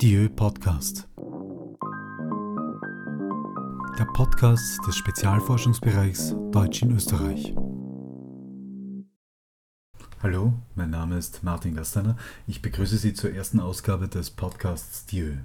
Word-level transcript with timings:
Dieu 0.00 0.28
Podcast. 0.28 1.08
Der 3.98 4.04
Podcast 4.14 4.78
des 4.86 4.94
Spezialforschungsbereichs 4.94 6.36
Deutsch 6.52 6.82
in 6.82 6.94
Österreich. 6.94 7.52
Hallo, 10.22 10.52
mein 10.76 10.90
Name 10.90 11.18
ist 11.18 11.42
Martin 11.42 11.74
Gasteiner. 11.74 12.16
Ich 12.46 12.62
begrüße 12.62 12.96
Sie 12.96 13.12
zur 13.12 13.32
ersten 13.32 13.58
Ausgabe 13.58 14.06
des 14.06 14.30
Podcasts 14.30 15.04
Dieu. 15.06 15.38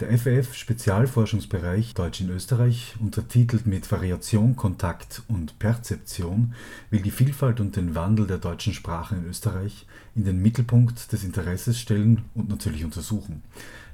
Der 0.00 0.18
FF 0.18 0.54
Spezialforschungsbereich 0.54 1.94
Deutsch 1.94 2.20
in 2.20 2.30
Österreich, 2.30 2.96
untertitelt 2.98 3.66
mit 3.66 3.90
Variation, 3.92 4.56
Kontakt 4.56 5.22
und 5.28 5.58
Perzeption, 5.58 6.54
will 6.90 7.02
die 7.02 7.10
Vielfalt 7.10 7.60
und 7.60 7.76
den 7.76 7.94
Wandel 7.94 8.26
der 8.26 8.38
deutschen 8.38 8.74
Sprache 8.74 9.14
in 9.14 9.26
Österreich 9.26 9.86
in 10.16 10.24
den 10.24 10.42
Mittelpunkt 10.42 11.12
des 11.12 11.22
Interesses 11.22 11.78
stellen 11.78 12.22
und 12.34 12.48
natürlich 12.48 12.84
untersuchen. 12.84 13.42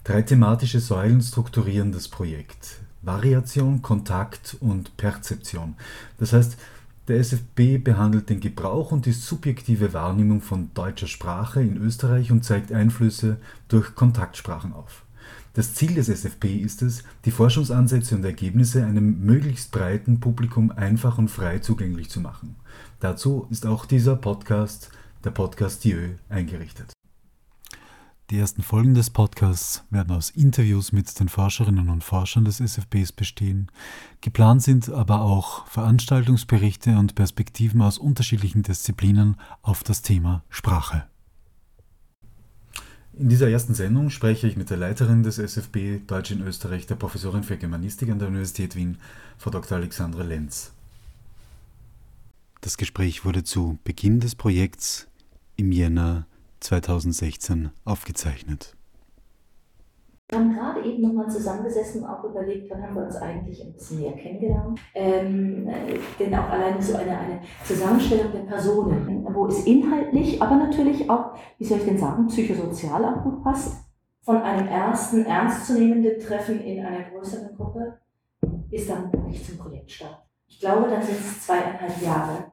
Drei 0.05 0.23
thematische 0.23 0.81
Säulen 0.81 1.21
strukturieren 1.21 1.93
das 1.93 2.09
Projekt. 2.09 2.79
Variation, 3.03 3.83
Kontakt 3.83 4.57
und 4.61 4.97
Perzeption. 4.97 5.75
Das 6.19 6.33
heißt, 6.33 6.57
der 7.09 7.19
SFB 7.19 7.79
behandelt 7.79 8.29
den 8.29 8.41
Gebrauch 8.41 8.93
und 8.93 9.07
die 9.07 9.13
subjektive 9.13 9.93
Wahrnehmung 9.93 10.41
von 10.43 10.71
deutscher 10.75 11.07
Sprache 11.07 11.63
in 11.63 11.77
Österreich 11.77 12.31
und 12.31 12.45
zeigt 12.45 12.73
Einflüsse 12.73 13.39
durch 13.69 13.95
Kontaktsprachen 13.95 14.73
auf. 14.73 15.05
Das 15.59 15.75
Ziel 15.75 15.95
des 15.95 16.09
SFP 16.09 16.59
ist 16.59 16.83
es, 16.83 17.03
die 17.25 17.33
Forschungsansätze 17.33 18.15
und 18.15 18.25
Ergebnisse 18.25 18.87
einem 18.87 19.25
möglichst 19.25 19.73
breiten 19.73 20.21
Publikum 20.21 20.71
einfach 20.71 21.19
und 21.19 21.33
frei 21.33 21.59
zugänglich 21.59 22.11
zu 22.11 22.21
machen. 22.21 22.55
Dazu 23.01 23.49
ist 23.51 23.67
auch 23.67 23.85
dieser 23.85 24.15
Podcast, 24.15 24.93
der 25.25 25.33
Podcast 25.33 25.83
Dieu, 25.83 26.11
eingerichtet. 26.29 26.93
Die 28.31 28.39
ersten 28.39 28.63
Folgen 28.63 28.95
des 28.95 29.11
Podcasts 29.11 29.83
werden 29.91 30.15
aus 30.15 30.31
Interviews 30.31 30.93
mit 30.93 31.19
den 31.19 31.29
Forscherinnen 31.29 31.89
und 31.89 32.05
Forschern 32.05 32.45
des 32.45 32.61
SFBs 32.61 33.11
bestehen. 33.11 33.69
Geplant 34.21 34.63
sind 34.63 34.89
aber 34.89 35.23
auch 35.23 35.67
Veranstaltungsberichte 35.67 36.97
und 36.97 37.17
Perspektiven 37.17 37.83
aus 37.83 37.99
unterschiedlichen 37.99 38.63
Disziplinen 38.63 39.35
auf 39.63 39.83
das 39.83 40.03
Thema 40.03 40.45
Sprache. 40.51 41.09
In 43.19 43.29
dieser 43.29 43.51
ersten 43.51 43.75
Sendung 43.75 44.11
spreche 44.11 44.47
ich 44.47 44.57
mit 44.57 44.71
der 44.71 44.77
Leiterin 44.77 45.25
des 45.25 45.39
SFB 45.39 46.07
Deutsch 46.07 46.31
in 46.31 46.41
Österreich, 46.41 46.87
der 46.87 46.95
Professorin 46.95 47.43
für 47.43 47.57
Germanistik 47.57 48.11
an 48.11 48.21
der 48.21 48.29
Universität 48.29 48.77
Wien, 48.77 48.97
Frau 49.39 49.51
Dr. 49.51 49.77
Alexandra 49.77 50.23
Lenz. 50.23 50.71
Das 52.61 52.77
Gespräch 52.77 53.25
wurde 53.25 53.43
zu 53.43 53.77
Beginn 53.83 54.21
des 54.21 54.37
Projekts 54.37 55.09
im 55.57 55.73
Jänner 55.73 56.29
2016 56.61 57.71
aufgezeichnet. 57.85 58.77
Wir 60.31 60.39
haben 60.39 60.53
gerade 60.53 60.85
eben 60.85 61.01
nochmal 61.01 61.31
zusammengesessen 61.31 62.03
und 62.03 62.11
auch 62.11 62.23
überlegt, 62.23 62.71
wann 62.71 62.83
haben 62.83 62.95
wir 62.95 63.05
uns 63.05 63.17
eigentlich 63.17 63.65
ein 63.65 63.73
bisschen 63.73 64.01
näher 64.01 64.13
kennengelernt. 64.13 64.79
Ähm, 64.95 65.67
denn 66.19 66.35
auch 66.35 66.51
alleine 66.51 66.83
so 66.83 66.97
eine, 66.97 67.17
eine 67.17 67.41
Zusammenstellung 67.65 68.33
der 68.33 68.41
Personen, 68.41 69.27
wo 69.33 69.47
es 69.47 69.65
inhaltlich, 69.65 70.43
aber 70.43 70.57
natürlich 70.57 71.09
auch, 71.09 71.35
wie 71.57 71.65
soll 71.65 71.79
ich 71.79 71.87
denn 71.87 71.99
sagen, 71.99 72.27
psychosozial 72.27 73.03
auch 73.07 73.23
gut 73.23 73.43
passt. 73.43 73.85
Von 74.21 74.37
einem 74.37 74.69
ersten 74.69 75.25
ernstzunehmenden 75.25 76.21
Treffen 76.21 76.61
in 76.61 76.85
einer 76.85 77.09
größeren 77.09 77.57
Gruppe 77.57 77.99
ist 78.71 78.91
dann 78.91 79.11
wirklich 79.11 79.43
zum 79.47 79.57
Projektstart. 79.57 80.27
Ich 80.47 80.61
glaube, 80.61 80.91
dann 80.91 81.03
sind 81.03 81.17
es 81.19 81.47
zweieinhalb 81.47 82.03
Jahre. 82.03 82.53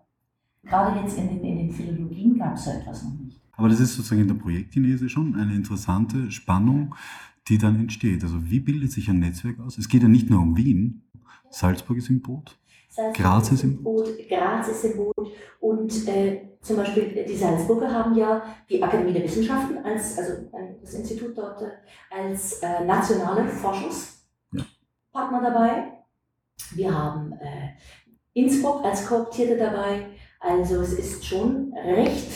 Gerade 0.63 1.01
jetzt 1.01 1.17
in 1.17 1.27
den, 1.27 1.43
in 1.43 1.57
den 1.57 1.71
Philologien 1.71 2.37
gab 2.39 2.53
es 2.53 2.63
so 2.63 2.71
etwas 2.71 3.03
noch 3.03 3.19
nicht. 3.19 3.41
Aber 3.57 3.67
das 3.67 3.81
ist 3.81 3.95
sozusagen 3.95 4.21
in 4.21 4.29
der 4.29 4.35
Projektgenese 4.35 5.09
schon 5.09 5.35
eine 5.35 5.53
interessante 5.53 6.31
Spannung, 6.31 6.95
die 7.47 7.57
dann 7.57 7.79
entsteht. 7.79 8.23
Also 8.23 8.49
wie 8.49 8.59
bildet 8.59 8.91
sich 8.91 9.09
ein 9.09 9.19
Netzwerk 9.19 9.59
aus? 9.59 9.77
Es 9.77 9.89
geht 9.89 10.01
ja 10.01 10.07
nicht 10.07 10.29
nur 10.29 10.41
um 10.41 10.57
Wien. 10.57 11.03
Salzburg 11.49 11.97
ist 11.97 12.09
im 12.09 12.21
Boot. 12.21 12.57
Salzburg 12.89 13.15
Graz 13.23 13.51
ist 13.51 13.63
im 13.63 13.83
Boot. 13.83 14.09
Graz 14.27 14.67
ist 14.67 14.85
im 14.85 14.97
Boot. 14.97 15.31
Und 15.59 16.07
äh, 16.07 16.41
zum 16.61 16.77
Beispiel 16.77 17.25
die 17.27 17.35
Salzburger 17.35 17.91
haben 17.91 18.15
ja 18.15 18.41
die 18.69 18.81
Akademie 18.81 19.13
der 19.13 19.23
Wissenschaften, 19.23 19.77
als, 19.79 20.17
also 20.17 20.49
das 20.81 20.93
Institut 20.93 21.37
dort 21.37 21.61
äh, 21.61 21.71
als 22.09 22.53
äh, 22.63 22.83
nationale 22.85 23.47
Forschungspartner 23.47 24.63
ja. 25.13 25.41
dabei. 25.41 25.91
Wir 26.73 26.93
haben 26.93 27.33
äh, 27.33 27.73
Innsbruck 28.33 28.83
als 28.83 29.05
Kooptierte 29.05 29.57
dabei. 29.57 30.07
Also 30.39 30.81
es 30.81 30.93
ist 30.93 31.25
schon 31.25 31.73
recht 31.73 32.31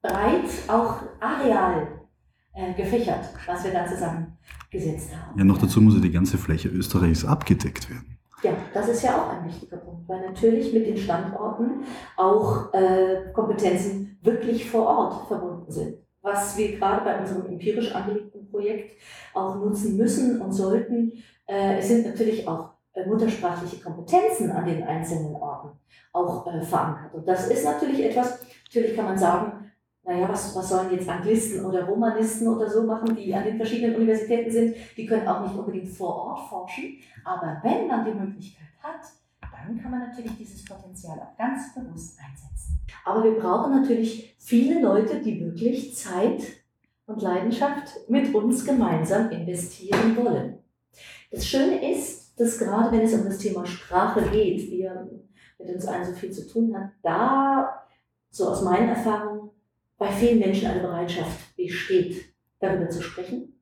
breit, 0.00 0.48
auch 0.68 1.02
areal 1.20 1.95
äh, 2.56 2.72
gefächert, 2.72 3.28
was 3.46 3.64
wir 3.64 3.72
da 3.72 3.86
zusammengesetzt 3.86 5.14
haben. 5.14 5.38
Ja, 5.38 5.44
noch 5.44 5.58
dazu 5.58 5.80
muss 5.80 5.94
ja 5.94 6.00
die 6.00 6.10
ganze 6.10 6.38
Fläche 6.38 6.68
Österreichs 6.68 7.24
abgedeckt 7.24 7.90
werden. 7.90 8.18
Ja, 8.42 8.52
das 8.72 8.88
ist 8.88 9.02
ja 9.02 9.16
auch 9.16 9.28
ein 9.30 9.46
wichtiger 9.46 9.76
Punkt, 9.76 10.08
weil 10.08 10.26
natürlich 10.26 10.72
mit 10.72 10.86
den 10.86 10.96
Standorten 10.96 11.84
auch 12.16 12.72
äh, 12.72 13.30
Kompetenzen 13.32 14.18
wirklich 14.22 14.70
vor 14.70 14.86
Ort 14.86 15.28
verbunden 15.28 15.70
sind. 15.70 15.96
Was 16.22 16.56
wir 16.56 16.76
gerade 16.78 17.04
bei 17.04 17.20
unserem 17.20 17.46
empirisch 17.46 17.94
angelegten 17.94 18.48
Projekt 18.50 18.92
auch 19.34 19.56
nutzen 19.56 19.96
müssen 19.96 20.40
und 20.40 20.52
sollten, 20.52 21.12
äh, 21.46 21.78
es 21.78 21.88
sind 21.88 22.06
natürlich 22.06 22.48
auch 22.48 22.70
äh, 22.94 23.06
muttersprachliche 23.06 23.82
Kompetenzen 23.82 24.50
an 24.50 24.66
den 24.66 24.82
einzelnen 24.82 25.34
Orten 25.36 25.78
auch 26.12 26.46
äh, 26.46 26.62
verankert. 26.62 27.14
Und 27.14 27.28
das 27.28 27.48
ist 27.48 27.64
natürlich 27.64 28.02
etwas, 28.04 28.40
natürlich 28.66 28.96
kann 28.96 29.04
man 29.04 29.18
sagen, 29.18 29.70
naja, 30.06 30.28
was, 30.28 30.54
was 30.54 30.68
sollen 30.68 30.92
jetzt 30.92 31.08
Anglisten 31.08 31.64
oder 31.64 31.84
Romanisten 31.84 32.46
oder 32.46 32.70
so 32.70 32.84
machen, 32.84 33.16
die 33.16 33.34
an 33.34 33.44
den 33.44 33.56
verschiedenen 33.56 33.96
Universitäten 33.96 34.50
sind, 34.50 34.76
die 34.96 35.04
können 35.04 35.26
auch 35.26 35.40
nicht 35.40 35.56
unbedingt 35.56 35.88
vor 35.88 36.14
Ort 36.14 36.48
forschen. 36.48 36.98
Aber 37.24 37.60
wenn 37.64 37.88
man 37.88 38.04
die 38.04 38.12
Möglichkeit 38.12 38.68
hat, 38.80 39.00
dann 39.40 39.82
kann 39.82 39.90
man 39.90 40.00
natürlich 40.00 40.36
dieses 40.38 40.64
Potenzial 40.64 41.18
auch 41.18 41.36
ganz 41.36 41.74
bewusst 41.74 42.18
einsetzen. 42.20 42.78
Aber 43.04 43.24
wir 43.24 43.38
brauchen 43.38 43.72
natürlich 43.72 44.36
viele 44.38 44.80
Leute, 44.80 45.20
die 45.20 45.40
wirklich 45.40 45.96
Zeit 45.96 46.42
und 47.06 47.22
Leidenschaft 47.22 48.08
mit 48.08 48.32
uns 48.32 48.64
gemeinsam 48.64 49.30
investieren 49.30 50.16
wollen. 50.16 50.58
Das 51.32 51.46
Schöne 51.46 51.92
ist, 51.92 52.38
dass 52.38 52.58
gerade 52.58 52.92
wenn 52.92 53.04
es 53.04 53.14
um 53.14 53.24
das 53.24 53.38
Thema 53.38 53.66
Sprache 53.66 54.22
geht, 54.30 54.70
wir 54.70 55.08
mit 55.58 55.68
uns 55.68 55.86
allen 55.86 56.04
so 56.04 56.12
viel 56.12 56.30
zu 56.30 56.46
tun 56.48 56.74
haben, 56.74 56.92
da, 57.02 57.82
so 58.30 58.48
aus 58.48 58.62
meinen 58.62 58.90
Erfahrungen, 58.90 59.45
bei 59.98 60.08
vielen 60.08 60.38
Menschen 60.38 60.68
eine 60.68 60.80
Bereitschaft 60.80 61.56
besteht, 61.56 62.24
darüber 62.60 62.88
zu 62.88 63.02
sprechen, 63.02 63.60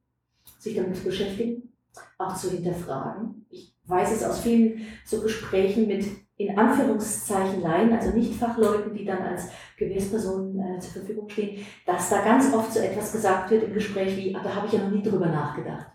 sich 0.58 0.76
damit 0.76 0.96
zu 0.96 1.04
beschäftigen, 1.04 1.72
auch 2.18 2.36
zu 2.36 2.50
hinterfragen. 2.50 3.46
Ich 3.50 3.74
weiß 3.86 4.12
es 4.12 4.24
aus 4.24 4.40
vielen 4.40 4.86
so 5.04 5.20
Gesprächen 5.20 5.86
mit 5.86 6.06
in 6.36 6.58
Anführungszeichen 6.58 7.62
Laien, 7.62 7.92
also 7.92 8.10
nicht 8.10 8.34
Fachleuten, 8.34 8.92
die 8.92 9.04
dann 9.04 9.22
als 9.22 9.50
Gewährspersonen 9.76 10.58
äh, 10.58 10.80
zur 10.80 10.92
Verfügung 10.92 11.28
stehen, 11.28 11.64
dass 11.86 12.10
da 12.10 12.24
ganz 12.24 12.52
oft 12.52 12.72
so 12.72 12.80
etwas 12.80 13.12
gesagt 13.12 13.50
wird 13.50 13.64
im 13.64 13.74
Gespräch 13.74 14.16
wie, 14.16 14.34
ah, 14.34 14.40
da 14.42 14.54
habe 14.54 14.66
ich 14.66 14.72
ja 14.72 14.80
noch 14.80 14.90
nie 14.90 15.02
drüber 15.02 15.26
nachgedacht. 15.26 15.86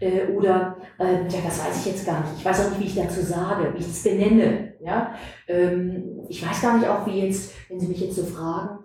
Äh, 0.00 0.26
oder, 0.32 0.76
äh, 0.98 1.22
ja, 1.28 1.40
das 1.44 1.64
weiß 1.64 1.80
ich 1.80 1.92
jetzt 1.92 2.06
gar 2.06 2.20
nicht. 2.20 2.34
Ich 2.38 2.44
weiß 2.44 2.66
auch 2.66 2.70
nicht, 2.70 2.80
wie 2.80 3.00
ich 3.00 3.06
dazu 3.06 3.22
sage, 3.22 3.72
wie 3.74 3.78
ich 3.78 3.88
es 3.88 4.02
benenne. 4.02 4.74
Ja? 4.80 5.14
Ähm, 5.46 6.20
ich 6.28 6.46
weiß 6.46 6.60
gar 6.60 6.76
nicht 6.76 6.86
auch, 6.86 7.06
wie 7.06 7.26
jetzt, 7.26 7.54
wenn 7.68 7.80
Sie 7.80 7.88
mich 7.88 8.00
jetzt 8.00 8.16
so 8.16 8.24
fragen, 8.24 8.77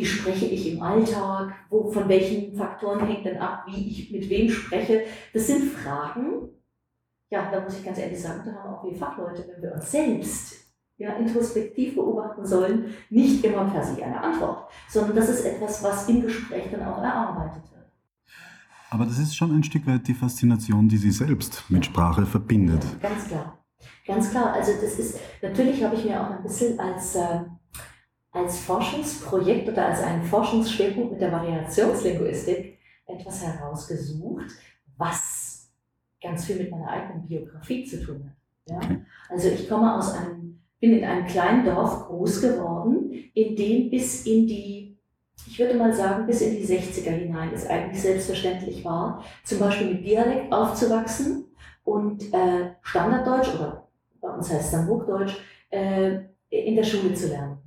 wie 0.00 0.06
spreche 0.06 0.46
ich 0.46 0.72
im 0.72 0.82
Alltag, 0.82 1.52
wo, 1.68 1.90
von 1.90 2.08
welchen 2.08 2.56
Faktoren 2.56 3.06
hängt 3.06 3.26
denn 3.26 3.36
ab, 3.36 3.64
wie 3.66 3.86
ich 3.86 4.10
mit 4.10 4.30
wem 4.30 4.48
spreche. 4.48 5.02
Das 5.34 5.46
sind 5.46 5.70
Fragen, 5.72 6.48
ja, 7.28 7.50
da 7.50 7.60
muss 7.60 7.78
ich 7.78 7.84
ganz 7.84 7.98
ehrlich 7.98 8.20
sagen, 8.20 8.40
da 8.46 8.52
haben 8.54 8.74
auch 8.74 8.84
wir 8.84 8.94
Fachleute, 8.94 9.46
wenn 9.46 9.62
wir 9.62 9.74
uns 9.74 9.90
selbst 9.90 10.54
ja, 10.96 11.16
introspektiv 11.16 11.96
beobachten 11.96 12.46
sollen, 12.46 12.94
nicht 13.10 13.44
immer 13.44 13.66
per 13.66 13.82
se 13.82 14.02
eine 14.02 14.18
Antwort, 14.18 14.70
sondern 14.88 15.16
das 15.16 15.28
ist 15.28 15.44
etwas, 15.44 15.82
was 15.82 16.08
im 16.08 16.22
Gespräch 16.22 16.70
dann 16.70 16.82
auch 16.82 17.02
erarbeitet 17.02 17.62
wird. 17.70 17.84
Aber 18.88 19.04
das 19.04 19.18
ist 19.18 19.36
schon 19.36 19.54
ein 19.54 19.62
Stück 19.62 19.86
weit 19.86 20.08
die 20.08 20.14
Faszination, 20.14 20.88
die 20.88 20.96
Sie 20.96 21.10
selbst 21.10 21.64
mit 21.68 21.84
Sprache 21.84 22.24
verbindet. 22.24 22.84
Ganz 23.02 23.28
klar. 23.28 23.58
Ganz 24.06 24.30
klar. 24.30 24.54
Also 24.54 24.72
das 24.80 24.98
ist, 24.98 25.20
natürlich 25.42 25.84
habe 25.84 25.94
ich 25.94 26.04
mir 26.06 26.20
auch 26.20 26.30
ein 26.30 26.42
bisschen 26.42 26.80
als 26.80 27.14
äh, 27.14 27.40
als 28.32 28.60
Forschungsprojekt 28.60 29.68
oder 29.68 29.86
als 29.86 30.02
einen 30.02 30.22
Forschungsschwerpunkt 30.22 31.12
mit 31.12 31.20
der 31.20 31.32
Variationslinguistik 31.32 32.78
etwas 33.06 33.44
herausgesucht, 33.44 34.50
was 34.96 35.70
ganz 36.22 36.44
viel 36.44 36.56
mit 36.56 36.70
meiner 36.70 36.88
eigenen 36.88 37.26
Biografie 37.26 37.84
zu 37.84 38.04
tun 38.04 38.24
hat. 38.24 38.82
Ja? 38.82 38.96
Also 39.28 39.48
ich 39.48 39.68
komme 39.68 39.96
aus 39.96 40.14
einem, 40.14 40.60
bin 40.78 40.98
in 40.98 41.04
einem 41.04 41.26
kleinen 41.26 41.64
Dorf 41.64 42.06
groß 42.06 42.40
geworden, 42.42 43.12
in 43.34 43.56
dem 43.56 43.90
bis 43.90 44.26
in 44.26 44.46
die, 44.46 44.98
ich 45.46 45.58
würde 45.58 45.74
mal 45.74 45.92
sagen, 45.92 46.26
bis 46.26 46.40
in 46.42 46.56
die 46.56 46.64
60er 46.64 47.10
hinein 47.10 47.50
es 47.52 47.66
eigentlich 47.66 48.00
selbstverständlich 48.00 48.84
war, 48.84 49.24
zum 49.44 49.58
Beispiel 49.58 49.94
mit 49.94 50.04
Dialekt 50.04 50.52
aufzuwachsen 50.52 51.46
und 51.84 52.32
äh, 52.32 52.74
Standarddeutsch 52.82 53.54
oder 53.54 53.88
bei 54.20 54.28
uns 54.28 54.50
heißt 54.50 54.66
es 54.66 54.70
dann 54.70 54.86
Hochdeutsch, 54.86 55.36
äh, 55.70 56.20
in 56.50 56.76
der 56.76 56.84
Schule 56.84 57.14
zu 57.14 57.28
lernen. 57.28 57.59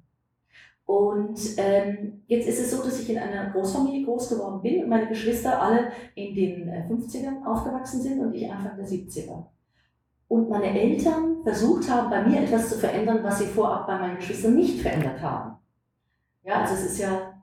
Und 0.86 1.40
ähm, 1.58 2.24
jetzt 2.28 2.48
ist 2.48 2.60
es 2.60 2.72
so, 2.72 2.84
dass 2.84 3.00
ich 3.00 3.10
in 3.10 3.18
einer 3.18 3.52
Großfamilie 3.52 4.06
groß 4.06 4.30
geworden 4.30 4.62
bin 4.62 4.84
und 4.84 4.90
meine 4.90 5.08
Geschwister 5.08 5.62
alle 5.62 5.92
in 6.16 6.36
den 6.36 6.70
50ern 6.70 7.42
äh, 7.42 7.46
aufgewachsen 7.46 8.02
sind 8.02 8.20
und 8.20 8.34
ich 8.34 8.52
Anfang 8.52 8.76
der 8.76 8.88
70er. 8.88 9.46
Und 10.28 10.50
meine 10.50 10.78
Eltern 10.78 11.42
versucht 11.44 11.90
haben, 11.90 12.10
bei 12.10 12.26
mir 12.28 12.42
etwas 12.42 12.70
zu 12.70 12.80
verändern, 12.80 13.24
was 13.24 13.40
sie 13.40 13.46
vorab 13.46 13.88
bei 13.88 13.98
meinen 13.98 14.18
Geschwistern 14.18 14.56
nicht 14.56 14.82
verändert 14.82 15.22
haben. 15.22 15.58
Ja, 16.44 16.62
also 16.62 16.74
es 16.74 16.92
ist 16.92 17.00
ja 17.00 17.42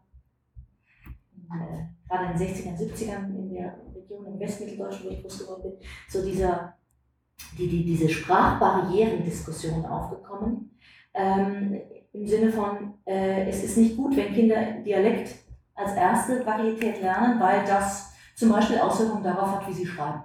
äh, 1.50 2.08
gerade 2.08 2.32
in 2.32 2.38
den 2.38 2.48
60ern, 2.48 2.78
70ern 2.78 3.34
in 3.36 3.54
der 3.54 3.78
Region 3.94 4.26
im 4.26 4.38
Westmitteldeutschen, 4.38 5.06
wo 5.06 5.10
ich 5.10 5.22
groß 5.22 5.38
geworden 5.38 5.62
bin, 5.62 5.72
so 6.08 6.22
dieser, 6.22 6.74
die, 7.56 7.68
die, 7.68 7.84
diese 7.84 8.08
Sprachbarrierendiskussion 8.08 9.86
aufgekommen. 9.86 10.78
Ähm, 11.14 11.80
Im 12.12 12.26
Sinne 12.26 12.50
von, 12.50 12.94
äh, 13.06 13.48
es 13.48 13.64
ist 13.64 13.76
nicht 13.76 13.96
gut, 13.96 14.16
wenn 14.16 14.32
Kinder 14.32 14.56
Dialekt 14.84 15.34
als 15.74 15.94
erste 15.94 16.44
Varietät 16.44 17.00
lernen, 17.00 17.40
weil 17.40 17.64
das 17.64 18.12
zum 18.34 18.50
Beispiel 18.50 18.78
Auswirkungen 18.78 19.22
darauf 19.22 19.56
hat, 19.56 19.68
wie 19.68 19.72
sie 19.72 19.86
schreiben. 19.86 20.22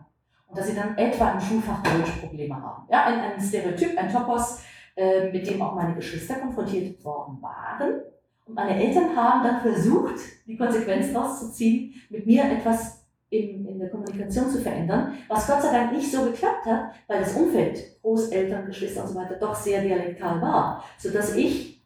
Und 0.48 0.58
dass 0.58 0.68
sie 0.68 0.76
dann 0.76 0.98
etwa 0.98 1.32
im 1.32 1.40
Schulfach 1.40 1.82
Deutsch 1.84 2.20
Probleme 2.22 2.56
haben. 2.56 2.88
Ja, 2.90 3.06
ein, 3.06 3.20
ein 3.20 3.42
Stereotyp, 3.42 3.98
ein 3.98 4.12
Topos, 4.12 4.62
äh, 4.96 5.32
mit 5.32 5.48
dem 5.48 5.62
auch 5.62 5.76
meine 5.76 5.96
Geschwister 5.96 6.36
konfrontiert 6.36 7.04
worden 7.04 7.42
waren 7.42 8.02
und 8.46 8.54
meine 8.54 8.76
Eltern 8.80 9.16
haben 9.16 9.44
dann 9.44 9.62
versucht, 9.62 10.16
die 10.46 10.56
Konsequenz 10.56 11.12
daraus 11.12 11.40
zu 11.40 11.52
ziehen, 11.52 11.96
mit 12.10 12.28
mir 12.28 12.44
etwas 12.44 12.95
in, 13.38 13.66
in 13.68 13.80
der 13.80 13.90
Kommunikation 13.90 14.50
zu 14.50 14.62
verändern, 14.62 15.14
was 15.28 15.48
Gott 15.48 15.62
sei 15.62 15.72
Dank 15.72 15.92
nicht 15.92 16.12
so 16.12 16.24
geklappt 16.24 16.66
hat, 16.66 16.92
weil 17.08 17.20
das 17.20 17.34
Umfeld, 17.34 18.02
Großeltern, 18.02 18.66
Geschwister 18.66 19.04
und 19.04 19.10
so 19.10 19.16
weiter, 19.16 19.36
doch 19.36 19.56
sehr 19.56 19.82
dialektal 19.82 20.42
war, 20.42 20.84
sodass 20.98 21.36
ich 21.36 21.84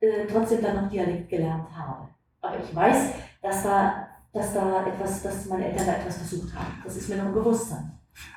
äh, 0.00 0.26
trotzdem 0.30 0.62
dann 0.62 0.76
noch 0.76 0.90
Dialekt 0.90 1.28
gelernt 1.28 1.66
habe. 1.74 2.08
Aber 2.40 2.56
ich 2.58 2.74
weiß, 2.74 3.12
dass 3.42 3.62
da, 3.62 4.08
dass 4.32 4.54
da 4.54 4.86
etwas, 4.86 5.22
dass 5.22 5.46
meine 5.46 5.66
Eltern 5.66 5.86
da 5.86 5.92
etwas 5.94 6.18
versucht 6.18 6.54
haben. 6.54 6.82
Das 6.84 6.96
ist 6.96 7.08
mir 7.08 7.22
noch 7.22 7.32
bewusst. 7.32 7.72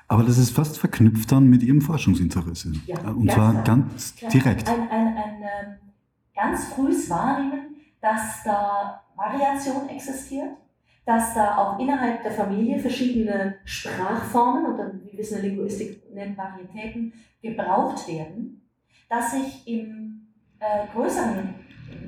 Aber 0.07 0.23
das 0.23 0.37
ist 0.37 0.51
fast 0.51 0.77
verknüpft 0.77 1.31
dann 1.31 1.47
mit 1.47 1.63
Ihrem 1.63 1.81
Forschungsinteresse. 1.81 2.73
Ja, 2.85 2.99
und 3.09 3.31
zwar 3.31 3.51
klar. 3.51 3.63
ganz 3.63 4.15
direkt. 4.15 4.67
Ein, 4.69 4.89
ein, 4.89 5.07
ein, 5.07 5.41
ähm, 5.41 5.75
ganz 6.35 6.65
frühes 6.65 7.09
Wahrnehmen, 7.09 7.75
dass 8.01 8.43
da 8.43 9.01
Variation 9.15 9.87
existiert, 9.89 10.49
dass 11.05 11.33
da 11.33 11.57
auch 11.57 11.79
innerhalb 11.79 12.23
der 12.23 12.31
Familie 12.31 12.79
verschiedene 12.79 13.55
Sprachformen 13.65 14.73
oder 14.73 14.93
wie 14.93 15.11
wir 15.11 15.19
es 15.19 15.31
in 15.31 15.41
der 15.41 15.49
Linguistik 15.49 16.13
nennen, 16.13 16.37
Varietäten 16.37 17.13
gebraucht 17.41 18.07
werden, 18.07 18.69
dass 19.09 19.31
sich 19.31 19.67
im 19.67 20.27
äh, 20.59 20.87
größeren 20.93 21.55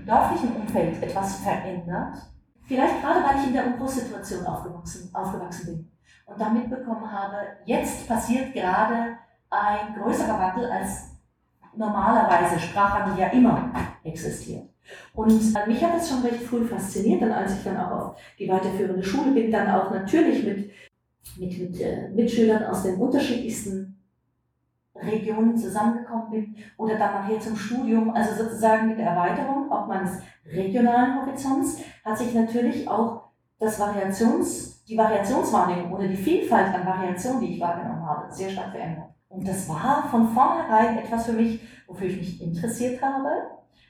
dörflichen 0.05 0.55
Umfeld 0.55 1.01
etwas 1.03 1.41
verändert. 1.41 2.15
Vielleicht 2.63 3.01
gerade, 3.01 3.23
weil 3.23 3.41
ich 3.41 3.47
in 3.47 3.53
der 3.53 3.67
Umbruchssituation 3.67 4.45
aufgewachsen, 4.45 5.09
aufgewachsen 5.13 5.65
bin 5.65 5.91
und 6.25 6.39
da 6.39 6.49
mitbekommen 6.49 7.11
habe, 7.11 7.37
jetzt 7.65 8.07
passiert 8.07 8.53
gerade 8.53 9.17
ein 9.49 9.93
größerer 10.01 10.39
Wandel 10.39 10.71
als 10.71 11.11
normalerweise 11.75 12.59
Sprachwandel 12.59 13.19
ja 13.19 13.27
immer 13.27 13.71
existiert. 14.03 14.69
Und 15.13 15.55
äh, 15.55 15.67
mich 15.67 15.83
hat 15.83 15.95
das 15.95 16.09
schon 16.09 16.21
recht 16.21 16.43
früh 16.43 16.65
fasziniert, 16.65 17.21
dann 17.21 17.31
als 17.31 17.57
ich 17.57 17.63
dann 17.63 17.77
auch 17.77 17.91
auf 17.91 18.15
die 18.37 18.47
weiterführende 18.47 19.03
Schule 19.03 19.31
bin, 19.31 19.51
dann 19.51 19.69
auch 19.69 19.91
natürlich 19.91 20.43
mit, 20.43 20.71
mit, 21.37 21.59
mit 21.59 21.81
äh, 21.81 22.09
Mitschülern 22.09 22.63
aus 22.65 22.83
den 22.83 22.95
unterschiedlichsten 22.95 23.95
Regionen 24.95 25.57
zusammengekommen 25.57 26.31
bin 26.31 26.55
oder 26.77 26.97
dann 26.97 27.13
nachher 27.13 27.39
zum 27.39 27.55
Studium, 27.55 28.11
also 28.11 28.43
sozusagen 28.43 28.87
mit 28.87 28.97
der 28.97 29.07
Erweiterung 29.07 29.69
auch 29.71 29.87
meines 29.87 30.19
regionalen 30.45 31.21
Horizonts, 31.21 31.79
hat 32.03 32.17
sich 32.17 32.33
natürlich 32.33 32.87
auch 32.87 33.23
das 33.59 33.79
Variations, 33.79 34.83
die 34.85 34.97
Variationswahrnehmung 34.97 35.93
oder 35.93 36.07
die 36.07 36.15
Vielfalt 36.15 36.73
an 36.73 36.85
Variationen, 36.85 37.41
die 37.41 37.55
ich 37.55 37.61
wahrgenommen 37.61 38.05
habe, 38.05 38.31
sehr 38.31 38.49
stark 38.49 38.71
verändert. 38.71 39.09
Und 39.29 39.47
das 39.47 39.67
war 39.67 40.07
von 40.09 40.29
vornherein 40.29 40.97
etwas 40.97 41.25
für 41.25 41.33
mich, 41.33 41.59
wofür 41.87 42.07
ich 42.07 42.17
mich 42.17 42.41
interessiert 42.41 43.01
habe, 43.01 43.29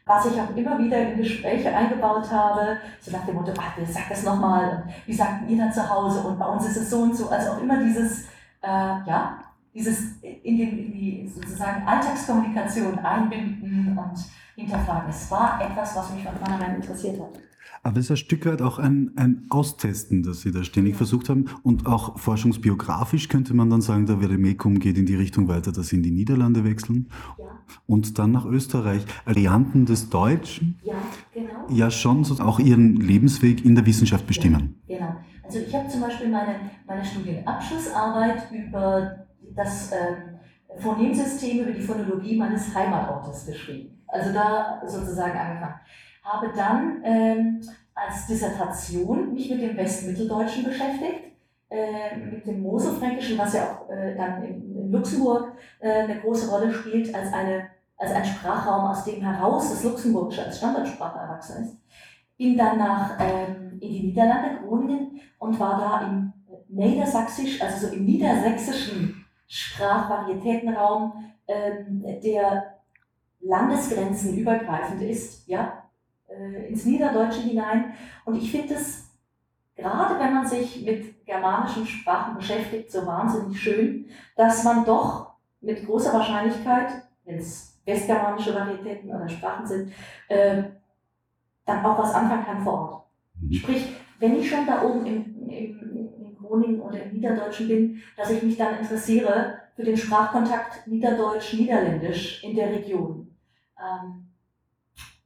was 0.06 0.26
ich 0.28 0.40
auch 0.40 0.56
immer 0.56 0.78
wieder 0.78 1.00
in 1.00 1.18
Gespräche 1.18 1.76
eingebaut 1.76 2.30
habe, 2.32 2.78
so 3.02 3.12
nach 3.12 3.26
dem 3.26 3.36
Motto, 3.36 3.52
ach, 3.58 3.76
sag 3.88 4.08
das 4.08 4.24
nochmal, 4.24 4.84
wie 5.08 5.14
sagt 5.14 5.50
ihr 5.50 5.58
da 5.58 5.72
zu 5.72 5.90
Hause 5.90 6.20
und 6.20 6.38
bei 6.38 6.46
uns 6.46 6.68
ist 6.68 6.78
es 6.78 6.90
so 6.92 7.00
und 7.00 7.16
so. 7.16 7.30
Also 7.30 7.52
auch 7.52 7.62
immer 7.62 7.84
dieses, 7.84 8.26
äh, 8.62 8.68
ja, 8.68 9.40
dieses 9.74 10.22
in, 10.22 10.58
den, 10.58 10.78
in 10.78 10.92
die 10.94 11.28
sozusagen 11.28 11.88
Alltagskommunikation 11.88 13.00
einbinden 13.00 13.98
und 13.98 14.18
hinterfragen. 14.56 15.10
Es 15.10 15.30
war 15.32 15.60
etwas, 15.60 15.96
was 15.96 16.12
mich 16.12 16.24
von 16.24 16.36
vornherein 16.36 16.76
interessiert 16.76 17.20
hat. 17.20 17.40
Aber 17.86 18.00
es 18.00 18.06
ist 18.06 18.12
ein 18.12 18.18
Stück 18.18 18.48
weit 18.48 18.64
auch 18.64 18.80
ein, 18.80 19.12
ein 19.16 19.46
Austesten, 19.50 20.24
das 20.24 20.42
Sie 20.42 20.52
da 20.52 20.64
ständig 20.64 20.94
ja. 20.94 20.98
versucht 20.98 21.30
haben. 21.30 21.46
Und 21.62 21.86
auch 21.86 22.18
forschungsbiografisch 22.18 23.30
könnte 23.30 23.54
man 23.54 23.70
dann 23.70 23.82
sagen, 23.82 24.08
der 24.08 24.18
Veremecum 24.18 24.80
geht 24.80 24.98
in 24.98 25.06
die 25.06 25.14
Richtung 25.14 25.48
weiter, 25.48 25.72
dass 25.72 25.90
Sie 25.90 25.98
in 25.98 26.02
die 26.02 26.10
Niederlande 26.10 26.64
wechseln. 26.64 27.12
Ja. 27.38 27.46
Und 27.86 28.18
dann 28.18 28.32
nach 28.32 28.46
Österreich. 28.46 29.06
Varianten 29.26 29.86
des 29.86 30.10
Deutschen. 30.10 30.80
Ja, 30.84 30.96
genau. 31.32 31.68
Ja, 31.70 31.92
schon 31.92 32.24
so 32.24 32.44
auch 32.44 32.58
Ihren 32.58 32.96
Lebensweg 32.96 33.64
in 33.64 33.76
der 33.76 33.86
Wissenschaft 33.86 34.26
bestimmen. 34.26 34.82
Ja, 34.88 34.98
genau. 34.98 35.16
Also 35.44 35.60
ich 35.60 35.76
habe 35.76 35.88
zum 35.88 36.02
Beispiel 36.02 36.30
meine, 36.30 36.56
meine 36.88 37.06
Studienabschlussarbeit 37.06 38.52
über 38.52 39.28
das 39.56 39.92
ähm, 39.92 40.40
Phonемsystem, 40.80 41.60
über 41.60 41.72
die 41.72 41.82
Phonologie 41.82 42.36
meines 42.36 42.74
Heimatortes 42.74 43.46
geschrieben. 43.46 43.92
Also 44.08 44.34
da 44.34 44.82
sozusagen 44.88 45.38
angefangen 45.38 45.76
habe 46.26 46.52
dann 46.56 47.02
ähm, 47.04 47.62
als 47.94 48.28
Dissertation 48.28 49.34
mich 49.34 49.50
mit 49.50 49.62
dem 49.62 49.78
Westmitteldeutschen 49.78 50.66
beschäftigt, 50.66 51.32
äh, 51.70 52.18
mit 52.18 52.46
dem 52.46 52.62
Moselfränkischen, 52.62 53.38
was 53.38 53.54
ja 53.54 53.64
auch 53.64 53.90
äh, 53.90 54.16
dann 54.16 54.44
in, 54.44 54.76
in 54.76 54.92
Luxemburg 54.92 55.54
äh, 55.80 56.04
eine 56.04 56.20
große 56.20 56.50
Rolle 56.50 56.74
spielt, 56.74 57.14
als, 57.16 57.32
eine, 57.32 57.68
als 57.98 58.12
ein 58.12 58.26
Sprachraum, 58.26 58.86
aus 58.86 59.06
dem 59.06 59.22
heraus 59.22 59.70
das 59.70 59.84
Luxemburgische 59.84 60.44
als 60.44 60.58
Standardsprache 60.58 61.20
erwachsen 61.20 61.64
ist. 61.64 61.78
Bin 62.38 62.58
dann 62.58 62.78
nach, 62.78 63.18
ähm, 63.20 63.80
in 63.80 63.94
die 63.94 64.08
Niederlande, 64.08 64.60
Groningen, 64.66 65.22
und 65.40 65.60
war 65.60 65.80
da 65.80 66.08
im 66.08 66.34
Niedersächsisch, 66.68 67.62
also 67.62 67.88
so 67.88 67.94
im 67.94 68.06
niedersächsischen 68.06 69.26
Sprachvarietätenraum, 69.48 71.14
ähm, 71.48 72.04
der 72.24 72.76
Landesgrenzen 73.40 74.38
übergreifend 74.38 75.02
ist, 75.04 75.48
ja, 75.48 75.85
äh, 76.28 76.68
ins 76.68 76.86
Niederdeutsche 76.86 77.42
hinein. 77.42 77.94
Und 78.26 78.36
ich 78.36 78.52
finde 78.52 78.76
es, 78.76 79.10
gerade 79.76 80.20
wenn 80.20 80.34
man 80.34 80.48
sich 80.48 80.86
mit 80.86 81.26
germanischen 81.26 81.86
Sprachen 81.86 82.38
beschäftigt, 82.38 82.92
so 82.92 83.06
wahnsinnig 83.06 83.60
schön, 83.60 84.06
dass 84.36 84.64
man 84.64 84.86
doch 84.86 85.34
mit 85.62 85.86
großer 85.86 86.14
Wahrscheinlichkeit, 86.14 87.04
wenn 87.26 87.38
es 87.38 87.80
westgermanische 87.86 88.54
Varietäten 88.54 89.10
oder 89.10 89.28
Sprachen 89.28 89.66
sind, 89.66 89.92
äh, 90.28 90.64
dann 91.66 91.86
auch 91.86 91.98
was 91.98 92.14
anfangen 92.14 92.46
kann 92.46 92.64
vor 92.64 92.74
Ort. 92.74 93.04
Mhm. 93.42 93.54
Sprich, 93.54 93.96
wenn 94.20 94.38
ich 94.40 94.50
schon 94.50 94.66
da 94.66 94.84
oben 94.84 95.06
im, 95.06 95.50
im, 95.50 96.10
in 96.18 96.38
Groningen 96.38 96.82
oder 96.82 97.02
im 97.04 97.14
Niederdeutschen 97.14 97.68
bin, 97.68 98.02
dass 98.18 98.30
ich 98.30 98.42
mich 98.44 98.58
dann 98.58 98.80
interessiere 98.80 99.60
für 99.76 99.84
den 99.84 99.98
Sprachkontakt 99.98 100.88
Niederdeutsch-Niederländisch 100.88 102.44
in 102.44 102.56
der 102.56 102.72
Region. 102.72 103.36
Ähm, 103.78 104.28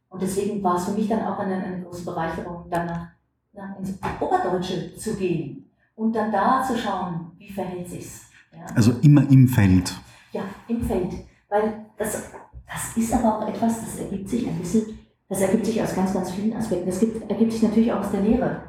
und 0.10 0.22
deswegen 0.22 0.64
war 0.64 0.76
es 0.76 0.86
für 0.86 0.92
mich 0.92 1.08
dann 1.08 1.22
auch 1.22 1.38
eine, 1.40 1.56
eine 1.56 1.84
große 1.84 2.04
Bereicherung, 2.04 2.66
dann 2.70 2.88
nach, 2.88 3.08
nach 3.54 3.78
ins 3.78 3.98
Oberdeutsche 4.20 4.96
zu 4.96 5.16
gehen 5.16 5.70
und 5.96 6.14
dann 6.14 6.32
da 6.32 6.64
zu 6.64 6.78
schauen, 6.78 7.32
wie 7.38 7.52
verhält 7.52 7.88
sich's. 7.88 8.24
Ja. 8.52 8.66
Also 8.76 8.94
immer 9.02 9.30
im 9.30 9.48
Feld. 9.48 9.94
Ja, 10.32 10.42
im 10.68 10.82
Feld. 10.82 11.14
Weil 11.48 11.86
das, 11.98 12.32
das 12.68 12.98
ist 12.98 13.14
aber 13.14 13.38
auch 13.38 13.48
etwas, 13.48 13.82
das 13.82 14.00
ergibt 14.00 14.30
sich 14.30 14.48
ein 14.48 14.58
bisschen, 14.58 15.00
das 15.28 15.42
ergibt 15.42 15.66
sich 15.66 15.82
aus 15.82 15.96
ganz, 15.96 16.14
ganz 16.14 16.32
vielen 16.32 16.56
Aspekten. 16.56 16.88
Das 16.88 17.00
gibt, 17.00 17.30
ergibt 17.30 17.52
sich 17.52 17.62
natürlich 17.62 17.92
auch 17.94 18.00
aus 18.00 18.12
der 18.12 18.22
Lehre. 18.22 18.64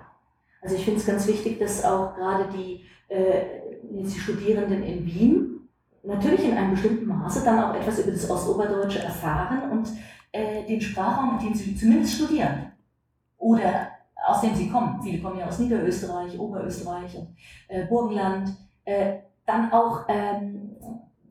Also 0.60 0.76
ich 0.76 0.84
finde 0.84 1.00
es 1.00 1.06
ganz 1.06 1.26
wichtig, 1.26 1.58
dass 1.58 1.84
auch 1.84 2.14
gerade 2.14 2.46
die, 2.54 2.84
äh, 3.08 3.44
die 3.82 4.10
Studierenden 4.10 4.82
in 4.82 5.06
Wien 5.06 5.68
natürlich 6.02 6.44
in 6.44 6.56
einem 6.56 6.72
bestimmten 6.72 7.06
Maße 7.06 7.42
dann 7.44 7.64
auch 7.64 7.74
etwas 7.74 7.98
über 7.98 8.10
das 8.10 8.28
Ostoberdeutsche 8.28 9.00
erfahren 9.00 9.70
und 9.70 9.88
äh, 10.32 10.64
den 10.64 10.80
Sprachraum, 10.80 11.38
dem 11.38 11.54
sie 11.54 11.76
zumindest 11.76 12.14
studieren 12.14 12.72
oder 13.38 13.88
aus 14.26 14.40
dem 14.42 14.54
sie 14.54 14.68
kommen. 14.68 15.00
Viele 15.02 15.22
kommen 15.22 15.38
ja 15.38 15.46
aus 15.46 15.58
Niederösterreich, 15.58 16.38
Oberösterreich 16.38 17.16
und 17.16 17.36
äh, 17.68 17.86
Burgenland. 17.86 18.50
Äh, 18.84 19.18
dann 19.46 19.72
auch 19.72 20.04
ähm, 20.08 20.76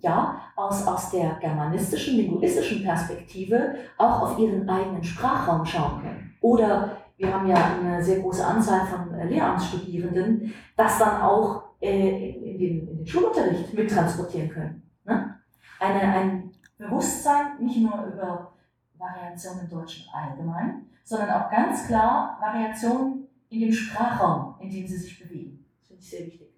ja, 0.01 0.41
aus, 0.55 0.85
aus 0.87 1.11
der 1.11 1.37
germanistischen, 1.41 2.17
linguistischen 2.17 2.83
Perspektive 2.83 3.75
auch 3.97 4.21
auf 4.21 4.39
ihren 4.39 4.69
eigenen 4.69 5.03
Sprachraum 5.03 5.65
schauen 5.65 6.01
können. 6.01 6.35
Oder 6.41 6.97
wir 7.17 7.33
haben 7.33 7.47
ja 7.47 7.77
eine 7.79 8.01
sehr 8.03 8.19
große 8.19 8.45
Anzahl 8.45 8.85
von 8.87 9.13
äh, 9.13 9.27
Lehramtsstudierenden, 9.27 10.53
das 10.77 10.99
dann 10.99 11.21
auch 11.21 11.63
äh, 11.81 12.29
in, 12.31 12.57
den, 12.57 12.87
in 12.87 12.97
den 12.97 13.07
Schulunterricht 13.07 13.73
mittransportieren 13.73 14.49
können. 14.49 14.89
Ne? 15.05 15.35
Eine, 15.79 16.01
ein 16.01 16.51
Bewusstsein 16.77 17.59
nicht 17.59 17.81
nur 17.81 18.05
über 18.05 18.53
Variation 18.99 19.59
im 19.61 19.69
Deutschen 19.69 20.05
allgemein, 20.13 20.85
sondern 21.03 21.29
auch 21.31 21.49
ganz 21.49 21.87
klar 21.87 22.37
Variationen 22.39 23.27
in 23.49 23.61
dem 23.61 23.73
Sprachraum, 23.73 24.55
in 24.59 24.69
dem 24.69 24.87
sie 24.87 24.97
sich 24.97 25.19
bewegen. 25.19 25.65
Das 25.77 25.87
finde 25.87 26.03
ich 26.03 26.09
sehr 26.09 26.25
wichtig. 26.27 26.49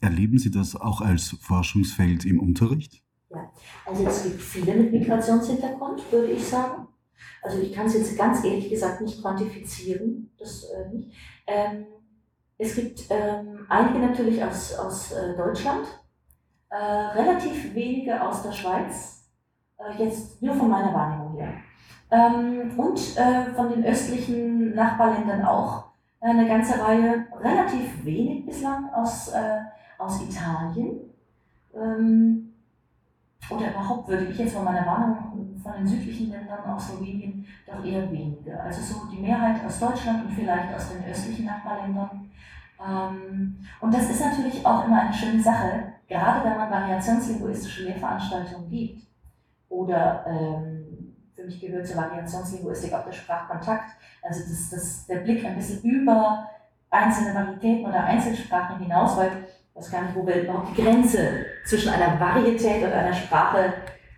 Erleben 0.00 0.38
Sie 0.38 0.50
das 0.50 0.76
auch 0.76 1.02
als 1.02 1.36
Forschungsfeld 1.42 2.24
im 2.24 2.40
Unterricht? 2.40 3.02
Ja, 3.28 3.52
also 3.84 4.06
es 4.06 4.22
gibt 4.22 4.40
viele 4.40 4.74
mit 4.74 4.92
Migrationshintergrund, 4.92 6.10
würde 6.10 6.32
ich 6.32 6.42
sagen. 6.42 6.88
Also 7.42 7.58
ich 7.58 7.72
kann 7.72 7.86
es 7.86 7.94
jetzt 7.94 8.16
ganz 8.16 8.42
ehrlich 8.44 8.70
gesagt 8.70 9.02
nicht 9.02 9.20
quantifizieren, 9.20 10.30
das 10.38 10.64
äh, 10.64 10.88
nicht. 10.94 11.12
Ähm, 11.46 11.86
es 12.56 12.74
gibt 12.74 13.06
ähm, 13.10 13.66
einige 13.68 13.98
natürlich 13.98 14.42
aus, 14.42 14.74
aus 14.74 15.12
äh, 15.12 15.36
Deutschland, 15.36 15.86
äh, 16.70 16.76
relativ 16.76 17.74
wenige 17.74 18.22
aus 18.22 18.42
der 18.42 18.52
Schweiz, 18.52 19.30
äh, 19.78 20.02
jetzt 20.02 20.42
nur 20.42 20.54
von 20.54 20.68
meiner 20.68 20.92
Wahrnehmung. 20.92 21.19
Ähm, 22.10 22.72
und 22.76 23.16
äh, 23.16 23.52
von 23.54 23.70
den 23.70 23.84
östlichen 23.84 24.74
Nachbarländern 24.74 25.44
auch 25.44 25.84
eine 26.20 26.46
ganze 26.46 26.82
Reihe, 26.82 27.26
relativ 27.40 28.04
wenig 28.04 28.46
bislang 28.46 28.90
aus, 28.92 29.28
äh, 29.28 29.60
aus 29.98 30.20
Italien. 30.22 31.00
Ähm, 31.74 32.52
oder 33.48 33.70
überhaupt 33.70 34.08
würde 34.08 34.26
ich 34.26 34.38
jetzt 34.38 34.54
von 34.54 34.64
meiner 34.64 34.86
Wahrnehmung 34.86 35.58
von 35.62 35.72
den 35.74 35.86
südlichen 35.86 36.30
Ländern 36.30 36.64
aus 36.64 36.88
Slowenien 36.88 37.46
doch 37.66 37.84
eher 37.84 38.10
weniger. 38.10 38.62
Also 38.62 38.80
so 38.80 39.06
die 39.10 39.20
Mehrheit 39.20 39.64
aus 39.64 39.78
Deutschland 39.78 40.26
und 40.26 40.32
vielleicht 40.32 40.74
aus 40.74 40.90
den 40.90 41.04
östlichen 41.04 41.46
Nachbarländern. 41.46 42.30
Ähm, 42.86 43.56
und 43.80 43.94
das 43.94 44.10
ist 44.10 44.20
natürlich 44.20 44.64
auch 44.64 44.86
immer 44.86 45.02
eine 45.02 45.12
schöne 45.12 45.42
Sache, 45.42 45.92
gerade 46.08 46.48
wenn 46.48 46.56
man 46.56 46.70
variationslinguistische 46.70 47.84
Lehrveranstaltungen 47.84 48.70
gibt. 48.70 49.06
Oder 49.68 50.24
ähm, 50.26 50.89
für 51.40 51.46
mich 51.46 51.60
gehört 51.60 51.86
zur 51.86 51.96
Variationslinguistik 51.96 52.92
auch 52.92 53.04
der 53.04 53.12
Sprachkontakt, 53.12 53.92
also 54.22 54.40
das, 54.40 54.70
das, 54.70 55.06
der 55.06 55.16
Blick 55.16 55.44
ein 55.44 55.56
bisschen 55.56 55.80
über 55.82 56.46
einzelne 56.90 57.34
Varietäten 57.34 57.86
oder 57.86 58.04
Einzelsprachen 58.04 58.78
hinaus, 58.78 59.16
weil 59.16 59.30
ich 59.70 59.76
weiß 59.76 59.90
gar 59.90 60.02
nicht, 60.02 60.14
wo 60.14 60.26
wir 60.26 60.42
überhaupt 60.42 60.76
die 60.76 60.82
Grenze 60.82 61.46
zwischen 61.64 61.90
einer 61.90 62.20
Varietät 62.20 62.84
und 62.84 62.92
einer 62.92 63.12
Sprache 63.12 63.72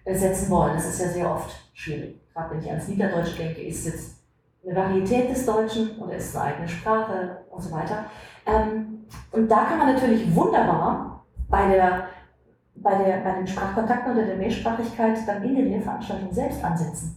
setzen 0.05 0.51
wollen. 0.51 0.75
Das 0.75 0.87
ist 0.87 1.01
ja 1.01 1.09
sehr 1.09 1.31
oft 1.31 1.55
schwierig. 1.75 2.21
Gerade 2.33 2.51
wenn 2.51 2.61
ich 2.61 2.69
ans 2.69 2.89
Niederdeutsch 2.89 3.39
denke, 3.39 3.61
ist 3.63 3.87
es 3.87 4.17
eine 4.65 4.75
Varietät 4.75 5.31
des 5.31 5.47
Deutschen 5.47 5.99
oder 5.99 6.17
ist 6.17 6.31
es 6.31 6.37
eine 6.37 6.55
eigene 6.55 6.69
Sprache 6.69 7.43
und 7.51 7.63
so 7.63 7.71
weiter. 7.71 8.07
Ähm, 8.47 9.05
und 9.31 9.49
da 9.49 9.65
kann 9.65 9.79
man 9.79 9.93
natürlich 9.93 10.35
wunderbar 10.35 11.25
bei, 11.49 11.69
der, 11.69 12.09
bei, 12.83 12.97
der, 12.97 13.19
bei 13.19 13.33
den 13.37 13.47
Sprachkontakten 13.47 14.13
oder 14.13 14.27
der 14.27 14.37
Mehrsprachigkeit 14.37 15.19
dann 15.27 15.43
in 15.43 15.55
den 15.55 15.69
Lehrveranstaltungen 15.69 16.35
selbst 16.35 16.63
ansetzen. 16.65 17.17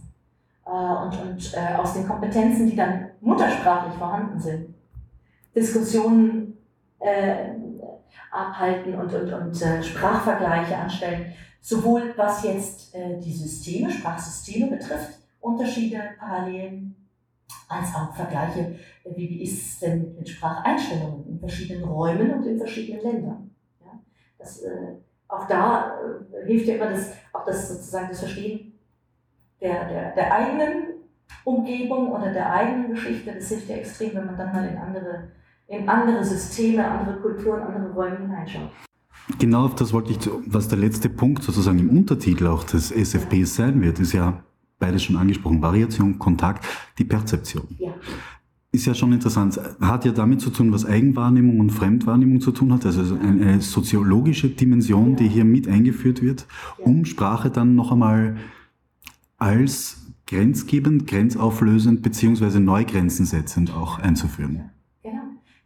Äh, 0.64 0.70
und 0.70 1.20
und 1.20 1.54
äh, 1.54 1.74
aus 1.74 1.94
den 1.94 2.06
Kompetenzen, 2.06 2.68
die 2.68 2.76
dann 2.76 3.10
muttersprachlich 3.20 3.94
vorhanden 3.94 4.38
sind, 4.38 4.74
Diskussionen 5.54 6.56
äh, 6.98 7.50
abhalten 8.30 8.94
und, 8.94 9.12
und, 9.12 9.32
und 9.32 9.62
äh, 9.62 9.82
Sprachvergleiche 9.82 10.76
anstellen, 10.76 11.32
sowohl 11.60 12.12
was 12.16 12.42
jetzt 12.44 12.94
äh, 12.94 13.18
die 13.18 13.32
Systeme, 13.32 13.90
Sprachsysteme 13.90 14.76
betrifft, 14.76 15.18
Unterschiede, 15.40 16.00
Parallelen, 16.18 16.94
als 17.68 17.94
auch 17.94 18.14
Vergleiche, 18.14 18.76
äh, 19.04 19.16
wie, 19.16 19.30
wie 19.30 19.42
ist 19.42 19.66
es 19.66 19.78
denn 19.80 20.14
mit 20.16 20.28
Spracheinstellungen 20.28 21.26
in 21.28 21.38
verschiedenen 21.38 21.84
Räumen 21.84 22.34
und 22.34 22.46
in 22.46 22.58
verschiedenen 22.58 23.02
Ländern. 23.02 23.50
Ja, 23.84 23.98
das, 24.38 24.62
auch 25.28 25.46
da 25.46 25.98
äh, 26.00 26.46
hilft 26.46 26.66
ja 26.66 26.76
immer 26.76 26.90
das, 26.90 27.12
auch 27.32 27.44
das 27.44 27.68
sozusagen 27.68 28.08
das 28.08 28.20
Verstehen 28.20 28.72
der, 29.60 29.88
der, 29.88 30.14
der 30.14 30.32
eigenen 30.32 30.94
Umgebung 31.44 32.12
oder 32.12 32.32
der 32.32 32.52
eigenen 32.52 32.94
Geschichte. 32.94 33.32
Das 33.32 33.48
hilft 33.48 33.68
ja 33.68 33.76
extrem, 33.76 34.14
wenn 34.14 34.26
man 34.26 34.36
dann 34.36 34.52
mal 34.52 34.68
in 34.68 34.76
andere 34.76 35.28
in 35.68 35.88
andere 35.88 36.24
Systeme, 36.24 36.86
andere 36.86 37.16
Kulturen, 37.20 37.62
andere 37.62 37.92
Räume 37.92 38.18
hineinschaut. 38.18 38.70
Genau 39.38 39.64
auf 39.64 39.74
das 39.74 39.92
wollte 39.92 40.12
ich, 40.12 40.18
was 40.46 40.68
der 40.68 40.78
letzte 40.78 41.08
Punkt 41.08 41.42
sozusagen 41.42 41.80
im 41.80 41.90
Untertitel 41.90 42.46
auch 42.46 42.62
des 42.62 42.92
SFPs 42.92 43.56
sein 43.56 43.82
wird, 43.82 43.98
ist 43.98 44.12
ja 44.12 44.44
beides 44.78 45.02
schon 45.02 45.16
angesprochen, 45.16 45.60
Variation, 45.60 46.18
Kontakt, 46.18 46.64
die 46.98 47.04
Perzeption. 47.04 47.66
Ja. 47.78 47.94
Ist 48.76 48.84
ja 48.84 48.94
schon 48.94 49.14
interessant, 49.14 49.58
hat 49.80 50.04
ja 50.04 50.12
damit 50.12 50.42
zu 50.42 50.50
tun, 50.50 50.70
was 50.70 50.84
Eigenwahrnehmung 50.84 51.60
und 51.60 51.70
Fremdwahrnehmung 51.70 52.42
zu 52.42 52.52
tun 52.52 52.74
hat, 52.74 52.84
also 52.84 53.16
eine 53.16 53.62
soziologische 53.62 54.50
Dimension, 54.50 55.12
ja. 55.12 55.16
die 55.16 55.28
hier 55.28 55.46
mit 55.46 55.66
eingeführt 55.66 56.20
wird, 56.20 56.46
um 56.76 57.06
Sprache 57.06 57.48
dann 57.48 57.74
noch 57.74 57.90
einmal 57.90 58.36
als 59.38 60.06
grenzgebend, 60.26 61.06
grenzauflösend 61.06 62.02
beziehungsweise 62.02 62.60
Neugrenzen 62.60 63.24
setzend 63.24 63.74
auch 63.74 63.98
einzuführen. 63.98 64.70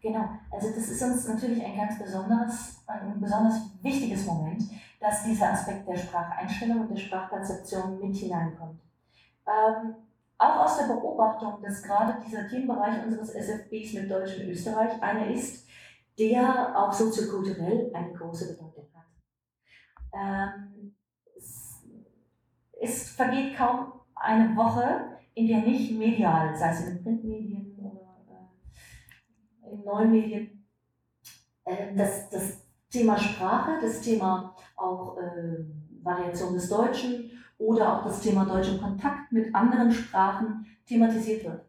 Genau, 0.00 0.24
also 0.52 0.68
das 0.68 0.88
ist 0.88 1.02
uns 1.02 1.26
natürlich 1.26 1.64
ein 1.64 1.76
ganz 1.76 1.98
besonderes, 1.98 2.82
ein 2.86 3.20
besonders 3.20 3.72
wichtiges 3.82 4.24
Moment, 4.24 4.62
dass 5.00 5.24
dieser 5.24 5.52
Aspekt 5.52 5.88
der 5.88 5.96
Spracheinstellung 5.96 6.82
und 6.82 6.90
der 6.90 6.96
Sprachperzeption 6.96 8.00
mit 8.00 8.16
hineinkommt. 8.16 8.80
Ähm, 9.46 9.94
auch 10.40 10.64
aus 10.64 10.78
der 10.78 10.86
Beobachtung, 10.86 11.62
dass 11.62 11.82
gerade 11.82 12.16
dieser 12.24 12.48
Themenbereich 12.48 13.04
unseres 13.04 13.30
SFBs 13.30 13.92
mit 13.94 14.10
Deutsch 14.10 14.38
und 14.38 14.48
Österreich 14.48 15.00
einer 15.02 15.28
ist, 15.30 15.68
der 16.18 16.74
auch 16.76 16.92
soziokulturell 16.92 17.90
eine 17.94 18.12
große 18.14 18.54
Bedeutung 18.54 18.88
hat. 18.94 19.04
Ähm, 20.14 20.94
es, 21.36 21.86
es 22.80 23.10
vergeht 23.10 23.56
kaum 23.56 23.92
eine 24.14 24.56
Woche, 24.56 25.18
in 25.34 25.46
der 25.46 25.58
nicht 25.58 25.96
medial, 25.96 26.56
sei 26.56 26.70
es 26.70 26.80
in 26.80 26.94
den 26.94 27.02
Printmedien, 27.02 27.78
in 29.70 29.84
neuen 29.84 30.10
Medien. 30.10 30.66
Äh, 31.64 31.94
das, 31.94 32.30
das 32.30 32.66
Thema 32.90 33.16
Sprache, 33.18 33.78
das 33.80 34.00
Thema 34.00 34.56
auch 34.76 35.16
äh, 35.18 35.64
Variation 36.02 36.54
des 36.54 36.68
Deutschen 36.68 37.30
oder 37.60 37.98
auch 37.98 38.04
das 38.04 38.20
Thema 38.20 38.44
deutscher 38.44 38.78
Kontakt 38.78 39.30
mit 39.30 39.54
anderen 39.54 39.92
Sprachen 39.92 40.66
thematisiert 40.86 41.44
wird. 41.44 41.60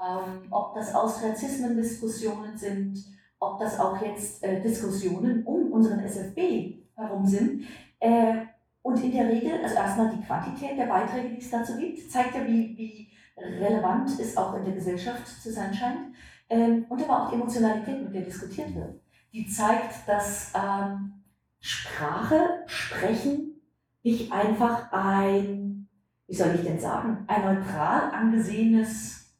Ähm, 0.00 0.46
ob 0.50 0.74
das 0.74 0.94
Austriazismen-Diskussionen 0.94 2.56
sind, 2.56 2.98
ob 3.38 3.58
das 3.58 3.78
auch 3.78 4.00
jetzt 4.00 4.42
äh, 4.42 4.60
Diskussionen 4.60 5.44
um 5.44 5.70
unseren 5.72 6.00
SFB 6.00 6.78
herum 6.94 7.26
sind. 7.26 7.64
Äh, 8.00 8.46
und 8.82 9.02
in 9.04 9.12
der 9.12 9.28
Regel, 9.28 9.60
also 9.62 9.74
erstmal 9.74 10.10
die 10.16 10.22
Quantität 10.22 10.78
der 10.78 10.86
Beiträge, 10.86 11.28
die 11.28 11.38
es 11.38 11.50
dazu 11.50 11.76
gibt, 11.76 12.10
zeigt 12.10 12.34
ja, 12.34 12.46
wie, 12.46 12.76
wie 12.78 13.08
relevant 13.36 14.18
es 14.18 14.36
auch 14.36 14.54
in 14.54 14.64
der 14.64 14.74
Gesellschaft 14.74 15.26
zu 15.26 15.52
sein 15.52 15.74
scheint. 15.74 16.14
Ähm, 16.48 16.86
und 16.88 17.02
aber 17.02 17.24
auch 17.24 17.28
die 17.28 17.34
Emotionalität, 17.34 18.02
mit 18.02 18.14
der 18.14 18.22
diskutiert 18.22 18.74
wird. 18.74 19.00
Die 19.34 19.46
zeigt, 19.46 20.08
dass 20.08 20.52
ähm, 20.54 21.12
Sprache, 21.60 22.62
Sprechen 22.66 23.57
nicht 24.02 24.32
einfach 24.32 24.92
ein, 24.92 25.88
wie 26.26 26.34
soll 26.34 26.54
ich 26.54 26.62
denn 26.62 26.80
sagen, 26.80 27.24
ein 27.26 27.42
neutral 27.42 28.10
angesehenes 28.12 29.34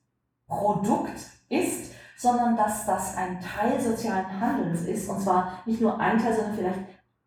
Produkt 0.47 1.19
ist, 1.49 1.93
sondern 2.17 2.57
dass 2.57 2.85
das 2.87 3.17
ein 3.17 3.41
Teil 3.41 3.81
sozialen 3.81 4.41
Handelns 4.41 4.83
ist. 4.83 5.09
Und 5.09 5.21
zwar 5.21 5.63
nicht 5.67 5.81
nur 5.81 5.99
ein 6.01 6.19
Teil, 6.19 6.35
sondern 6.35 6.55
vielleicht 6.55 6.81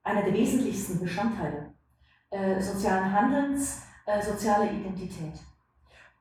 einer 0.03 0.23
der 0.23 0.33
wesentlichsten 0.33 0.99
Bestandteile 0.99 1.71
äh, 2.31 2.61
sozialen 2.61 3.11
Handelns, 3.11 3.83
äh, 4.05 4.21
soziale 4.21 4.71
Identität. 4.71 5.33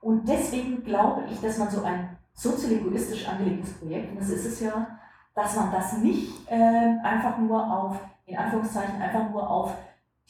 Und 0.01 0.29
deswegen 0.29 0.83
glaube 0.85 1.25
ich, 1.31 1.41
dass 1.41 1.59
man 1.59 1.71
so 1.71 1.83
ein 1.83 2.17
soziolinguistisch 2.33 3.29
angelegtes 3.29 3.75
Projekt, 3.75 4.13
und 4.13 4.21
das 4.21 4.31
ist 4.31 4.47
es 4.47 4.61
ja, 4.61 4.99
dass 5.35 5.57
man 5.57 5.71
das 5.71 5.99
nicht 5.99 6.51
äh, 6.51 6.97
einfach 7.03 7.39
nur 7.39 7.65
auf, 7.65 7.97
in 8.27 8.37
Anführungszeichen, 8.37 9.01
einfach 9.01 9.31
nur 9.31 9.49
auf 9.49 9.75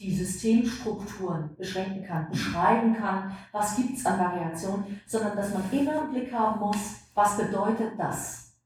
die 0.01 0.15
Systemstrukturen 0.15 1.55
beschränken 1.55 2.03
kann, 2.03 2.27
beschreiben 2.29 2.95
kann, 2.95 3.37
was 3.51 3.75
gibt 3.75 3.97
es 3.97 4.05
an 4.05 4.19
Variationen, 4.19 4.99
sondern 5.05 5.37
dass 5.37 5.53
man 5.53 5.63
immer 5.71 6.05
im 6.05 6.11
Blick 6.11 6.33
haben 6.33 6.59
muss, 6.59 7.01
was 7.13 7.37
bedeutet 7.37 7.93
das 7.99 8.57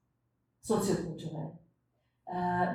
soziokulturell? 0.62 1.52
Äh, 2.26 2.68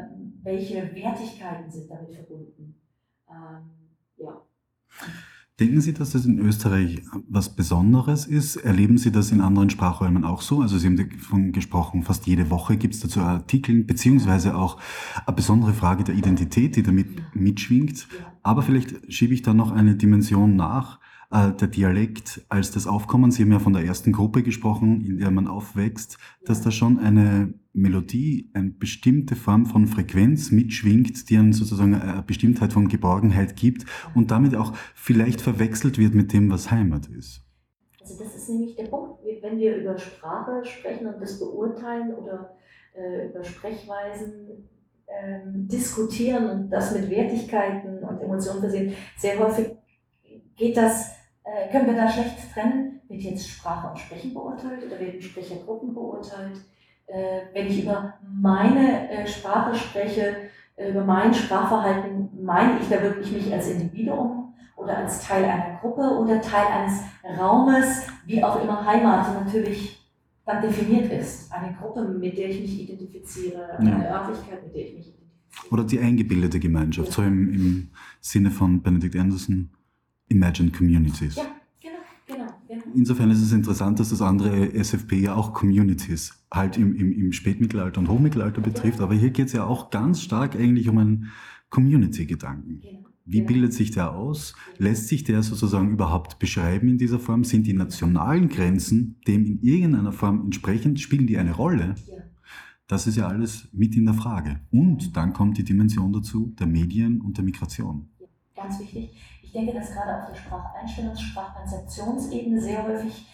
welche 0.42 0.94
Wertigkeiten 0.94 1.70
sind 1.70 1.90
damit 1.90 2.14
verbunden? 2.14 2.78
Ähm, 3.30 3.70
ja. 4.18 4.42
Denken 5.60 5.82
Sie, 5.82 5.92
dass 5.92 6.12
das 6.12 6.24
in 6.24 6.38
Österreich 6.38 7.02
was 7.28 7.54
Besonderes 7.54 8.24
ist? 8.24 8.56
Erleben 8.56 8.96
Sie 8.96 9.12
das 9.12 9.30
in 9.30 9.42
anderen 9.42 9.68
Sprachräumen 9.68 10.24
auch 10.24 10.40
so? 10.40 10.62
Also 10.62 10.78
Sie 10.78 10.86
haben 10.86 10.96
davon 10.96 11.52
gesprochen, 11.52 12.02
fast 12.02 12.26
jede 12.26 12.48
Woche 12.48 12.78
gibt 12.78 12.94
es 12.94 13.00
dazu 13.00 13.20
Artikel, 13.20 13.84
beziehungsweise 13.84 14.56
auch 14.56 14.78
eine 15.26 15.36
besondere 15.36 15.74
Frage 15.74 16.02
der 16.02 16.14
Identität, 16.14 16.76
die 16.76 16.82
damit 16.82 17.08
mitschwingt. 17.34 18.08
Aber 18.42 18.62
vielleicht 18.62 19.12
schiebe 19.12 19.34
ich 19.34 19.42
da 19.42 19.52
noch 19.52 19.70
eine 19.70 19.96
Dimension 19.96 20.56
nach 20.56 20.98
äh, 21.30 21.52
der 21.52 21.68
Dialekt 21.68 22.40
als 22.48 22.70
das 22.70 22.86
Aufkommen. 22.86 23.30
Sie 23.30 23.42
haben 23.42 23.52
ja 23.52 23.58
von 23.58 23.74
der 23.74 23.84
ersten 23.84 24.12
Gruppe 24.12 24.42
gesprochen, 24.42 25.02
in 25.02 25.18
der 25.18 25.30
man 25.30 25.46
aufwächst, 25.46 26.16
dass 26.42 26.62
da 26.62 26.70
schon 26.70 26.98
eine 26.98 27.52
Melodie, 27.72 28.50
eine 28.54 28.70
bestimmte 28.70 29.36
Form 29.36 29.66
von 29.66 29.86
Frequenz 29.86 30.50
mitschwingt, 30.50 31.30
die 31.30 31.36
einen 31.36 31.52
sozusagen 31.52 31.94
eine 31.94 32.22
Bestimmtheit 32.22 32.72
von 32.72 32.88
Geborgenheit 32.88 33.56
gibt 33.56 33.86
und 34.14 34.30
damit 34.30 34.56
auch 34.56 34.74
vielleicht 34.94 35.40
verwechselt 35.40 35.98
wird 35.98 36.14
mit 36.14 36.32
dem, 36.32 36.50
was 36.50 36.70
Heimat 36.70 37.06
ist. 37.06 37.42
Also 38.00 38.24
das 38.24 38.34
ist 38.34 38.48
nämlich 38.48 38.74
der 38.76 38.84
Punkt. 38.84 39.20
wenn 39.42 39.58
wir 39.58 39.76
über 39.76 39.96
Sprache 39.96 40.64
sprechen 40.64 41.06
und 41.06 41.20
das 41.20 41.38
beurteilen 41.38 42.14
oder 42.14 42.56
äh, 42.94 43.28
über 43.28 43.44
Sprechweisen 43.44 44.68
ähm, 45.06 45.68
diskutieren 45.68 46.50
und 46.50 46.70
das 46.70 46.94
mit 46.94 47.08
Wertigkeiten 47.08 48.02
und 48.02 48.20
Emotionen 48.20 48.60
versehen, 48.60 48.94
sehr 49.16 49.38
häufig 49.38 49.76
geht 50.56 50.76
das, 50.76 51.12
äh, 51.44 51.70
können 51.70 51.86
wir 51.86 51.94
da 51.94 52.10
schlecht 52.10 52.52
trennen, 52.52 53.00
wird 53.08 53.22
jetzt 53.22 53.48
Sprache 53.48 53.90
und 53.90 53.98
Sprechen 53.98 54.34
beurteilt 54.34 54.84
oder 54.84 54.98
werden 55.00 55.20
Sprechergruppen 55.20 55.94
beurteilt. 55.94 56.60
Äh, 57.10 57.52
wenn 57.52 57.66
ich 57.66 57.82
über 57.82 58.14
meine 58.40 59.10
äh, 59.10 59.26
Sprache 59.26 59.74
spreche, 59.74 60.36
äh, 60.76 60.90
über 60.90 61.04
mein 61.04 61.34
Sprachverhalten, 61.34 62.28
meine 62.40 62.78
ich 62.80 62.88
da 62.88 63.02
wirklich 63.02 63.32
mich 63.32 63.52
als 63.52 63.68
Individuum 63.68 64.54
oder 64.76 64.98
als 64.98 65.26
Teil 65.26 65.44
einer 65.44 65.78
Gruppe 65.80 66.02
oder 66.02 66.40
Teil 66.40 66.66
eines 66.66 67.00
Raumes, 67.36 68.06
wie 68.26 68.42
auch 68.44 68.62
immer 68.62 68.86
Heimat 68.86 69.44
natürlich 69.44 69.98
dann 70.46 70.62
definiert 70.62 71.10
ist. 71.12 71.52
Eine 71.52 71.74
Gruppe, 71.74 72.02
mit 72.04 72.38
der 72.38 72.48
ich 72.48 72.60
mich 72.60 72.82
identifiziere, 72.82 73.76
eine 73.78 73.90
ja. 73.90 74.20
Örtlichkeit, 74.20 74.64
mit 74.64 74.74
der 74.74 74.82
ich 74.82 74.94
mich 74.94 75.08
identifiziere. 75.08 75.72
Oder 75.72 75.84
die 75.84 75.98
eingebildete 75.98 76.60
Gemeinschaft, 76.60 77.08
ja. 77.08 77.14
so 77.14 77.22
im, 77.22 77.52
im 77.52 77.90
Sinne 78.20 78.50
von 78.50 78.80
Benedict 78.82 79.16
Anderson, 79.16 79.70
Imagined 80.28 80.76
Communities. 80.76 81.34
Ja, 81.34 81.46
genau, 82.40 82.52
genau, 82.68 82.82
genau. 82.84 82.96
Insofern 82.96 83.30
ist 83.30 83.42
es 83.42 83.52
interessant, 83.52 84.00
dass 84.00 84.10
das 84.10 84.22
andere 84.22 84.74
SFP 84.74 85.16
ja 85.20 85.34
auch 85.34 85.52
Communities 85.52 86.32
halt 86.52 86.76
im, 86.76 86.94
im, 86.94 87.12
im 87.12 87.32
Spätmittelalter 87.32 88.00
und 88.00 88.08
Hochmittelalter 88.08 88.60
betrifft, 88.60 88.98
ja. 88.98 89.04
aber 89.04 89.14
hier 89.14 89.30
geht 89.30 89.46
es 89.46 89.52
ja 89.52 89.64
auch 89.64 89.90
ganz 89.90 90.22
stark 90.22 90.56
eigentlich 90.56 90.88
um 90.88 90.98
einen 90.98 91.26
Community-Gedanken. 91.70 92.80
Genau. 92.80 93.00
Wie 93.26 93.42
bildet 93.42 93.72
sich 93.72 93.92
der 93.92 94.12
aus? 94.12 94.54
Lässt 94.78 95.06
sich 95.06 95.22
der 95.22 95.44
sozusagen 95.44 95.92
überhaupt 95.92 96.40
beschreiben 96.40 96.88
in 96.88 96.98
dieser 96.98 97.20
Form? 97.20 97.44
Sind 97.44 97.64
die 97.64 97.74
nationalen 97.74 98.48
Grenzen 98.48 99.20
dem 99.28 99.46
in 99.46 99.62
irgendeiner 99.62 100.12
Form 100.12 100.42
entsprechend? 100.46 100.98
Spielen 100.98 101.28
die 101.28 101.38
eine 101.38 101.52
Rolle? 101.54 101.94
Das 102.88 103.06
ist 103.06 103.16
ja 103.16 103.28
alles 103.28 103.68
mit 103.72 103.94
in 103.94 104.06
der 104.06 104.14
Frage. 104.14 104.58
Und 104.72 105.16
dann 105.16 105.32
kommt 105.32 105.58
die 105.58 105.62
Dimension 105.62 106.12
dazu 106.12 106.52
der 106.58 106.66
Medien 106.66 107.20
und 107.20 107.36
der 107.36 107.44
Migration. 107.44 108.08
Ganz 108.60 108.78
wichtig. 108.80 109.16
Ich 109.42 109.52
denke, 109.52 109.72
dass 109.72 109.92
gerade 109.92 110.16
auf 110.16 110.28
der 110.28 110.36
Spracheinstellungs-, 110.36 111.18
Sprachkonzeptionsebene 111.18 112.60
sehr 112.60 112.86
häufig 112.86 113.26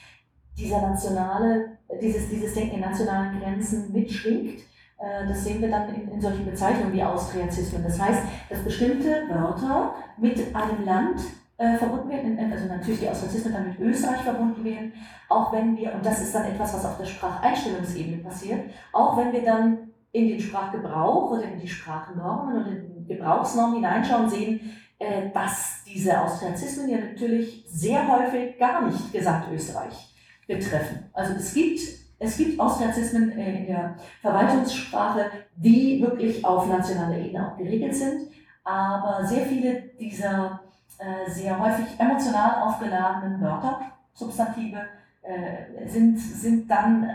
dieser 0.56 0.80
nationale, 0.80 1.78
dieses, 2.00 2.28
dieses 2.28 2.54
Denken 2.54 2.76
in 2.76 2.80
nationalen 2.80 3.40
Grenzen 3.40 3.92
mitschwingt 3.92 4.60
äh, 4.98 5.26
das 5.28 5.44
sehen 5.44 5.60
wir 5.60 5.70
dann 5.70 5.94
in, 5.94 6.08
in 6.10 6.20
solchen 6.20 6.46
Bezeichnungen 6.46 6.92
wie 6.92 7.02
Austriazismen. 7.02 7.82
Das 7.82 8.00
heißt, 8.00 8.22
dass 8.48 8.64
bestimmte 8.64 9.24
Wörter 9.28 9.94
mit 10.16 10.38
einem 10.54 10.84
Land 10.84 11.20
äh, 11.58 11.76
verbunden 11.76 12.10
werden, 12.10 12.52
also 12.52 12.66
natürlich 12.66 13.00
die 13.00 13.08
Austriazismen 13.08 13.52
dann 13.52 13.68
mit 13.68 13.78
Österreich 13.80 14.20
verbunden 14.20 14.64
werden, 14.64 14.92
auch 15.28 15.52
wenn 15.52 15.76
wir, 15.76 15.94
und 15.94 16.04
das 16.04 16.22
ist 16.22 16.34
dann 16.34 16.44
etwas, 16.44 16.74
was 16.74 16.84
auf 16.84 16.98
der 16.98 17.06
Spracheinstellungsebene 17.06 18.22
passiert, 18.22 18.70
auch 18.92 19.16
wenn 19.16 19.32
wir 19.32 19.42
dann 19.42 19.78
in 20.12 20.28
den 20.28 20.40
Sprachgebrauch 20.40 21.30
oder 21.30 21.44
in 21.44 21.58
die 21.58 21.68
Sprachnormen 21.68 22.62
oder 22.62 22.70
in 22.70 22.94
die 22.94 23.14
Gebrauchsnormen 23.14 23.76
hineinschauen, 23.76 24.30
sehen, 24.30 24.60
äh, 24.98 25.30
dass 25.32 25.84
diese 25.84 26.20
Austriazismen 26.20 26.88
ja 26.88 26.98
natürlich 26.98 27.64
sehr 27.68 28.06
häufig 28.08 28.58
gar 28.58 28.86
nicht 28.86 29.12
Gesamtösterreich 29.12 30.14
betreffen. 30.46 31.10
Also 31.12 31.34
es 31.34 31.54
gibt 31.54 31.80
es 32.18 32.38
gibt 32.38 32.58
Austriazismen 32.58 33.30
in 33.32 33.66
der 33.66 33.94
Verwaltungssprache, 34.22 35.30
die 35.54 36.00
wirklich 36.00 36.42
auf 36.42 36.66
nationaler 36.66 37.18
Ebene 37.18 37.52
auch 37.52 37.58
geregelt 37.58 37.94
sind, 37.94 38.28
aber 38.64 39.22
sehr 39.26 39.44
viele 39.44 39.82
dieser 40.00 40.60
äh, 40.98 41.30
sehr 41.30 41.58
häufig 41.58 41.98
emotional 41.98 42.62
aufgeladenen 42.62 43.38
Wörter, 43.42 43.80
Substantive, 44.14 44.80
äh, 45.20 45.86
sind, 45.86 46.18
sind 46.18 46.70
dann 46.70 47.06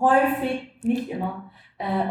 häufig, 0.00 0.80
nicht 0.82 1.10
immer, 1.10 1.50
äh, 1.76 2.08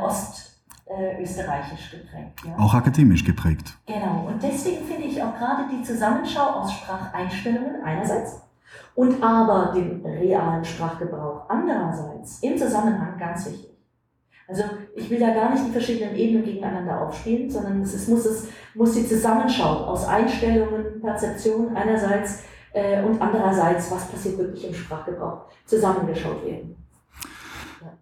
ostösterreichisch 0.89 1.91
geprägt. 1.91 2.41
Ja? 2.45 2.57
Auch 2.57 2.73
akademisch 2.73 3.23
geprägt. 3.23 3.77
Genau, 3.85 4.27
und 4.27 4.41
deswegen 4.41 4.85
finde 4.85 5.03
ich 5.03 5.21
auch 5.21 5.37
gerade 5.37 5.63
die 5.71 5.83
Zusammenschau 5.83 6.41
aus 6.41 6.73
Spracheinstellungen 6.73 7.83
einerseits 7.83 8.41
und 8.95 9.21
aber 9.23 9.71
den 9.73 10.05
realen 10.05 10.63
Sprachgebrauch 10.63 11.49
andererseits 11.49 12.39
im 12.41 12.57
Zusammenhang 12.57 13.17
ganz 13.17 13.45
wichtig. 13.45 13.69
Also 14.47 14.63
ich 14.95 15.07
will 15.11 15.19
da 15.19 15.31
gar 15.31 15.51
nicht 15.51 15.67
die 15.67 15.71
verschiedenen 15.71 16.15
Ebenen 16.15 16.43
gegeneinander 16.43 17.01
aufspielen, 17.01 17.49
sondern 17.49 17.81
es 17.81 17.93
ist, 17.93 18.09
muss, 18.09 18.25
es, 18.25 18.47
muss 18.73 18.93
die 18.93 19.05
Zusammenschau 19.05 19.85
aus 19.85 20.07
Einstellungen, 20.07 20.99
Perzeption 21.01 21.75
einerseits 21.77 22.43
äh, 22.73 23.03
und 23.03 23.21
andererseits, 23.21 23.91
was 23.91 24.07
passiert 24.07 24.39
wirklich 24.39 24.67
im 24.67 24.73
Sprachgebrauch, 24.73 25.45
zusammengeschaut 25.65 26.43
werden. 26.43 26.78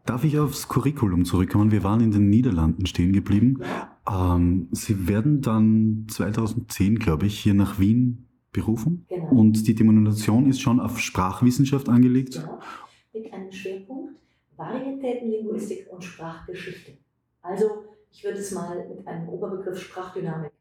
Darf 0.05 0.23
ich 0.23 0.39
aufs 0.39 0.67
Curriculum 0.67 1.25
zurückkommen? 1.25 1.71
Wir 1.71 1.83
waren 1.83 2.01
in 2.01 2.11
den 2.11 2.29
Niederlanden 2.29 2.85
stehen 2.85 3.13
geblieben. 3.13 3.61
Ähm, 4.09 4.67
Sie 4.71 5.07
werden 5.07 5.41
dann 5.41 6.07
2010, 6.09 6.99
glaube 6.99 7.25
ich, 7.25 7.39
hier 7.39 7.53
nach 7.53 7.79
Wien 7.79 8.27
berufen. 8.51 9.05
Genau. 9.09 9.29
Und 9.29 9.67
die 9.67 9.75
Denomination 9.75 10.49
ist 10.49 10.61
schon 10.61 10.79
auf 10.79 10.99
Sprachwissenschaft 10.99 11.89
angelegt. 11.89 12.33
Genau. 12.35 12.59
Mit 13.13 13.33
einem 13.33 13.51
Schwerpunkt 13.51 14.19
Varietätenlinguistik 14.55 15.87
und 15.91 16.03
Sprachgeschichte. 16.03 16.93
Also, 17.41 17.85
ich 18.11 18.23
würde 18.23 18.39
es 18.39 18.51
mal 18.51 18.87
mit 18.87 19.07
einem 19.07 19.29
Oberbegriff 19.29 19.79
Sprachdynamik, 19.79 20.51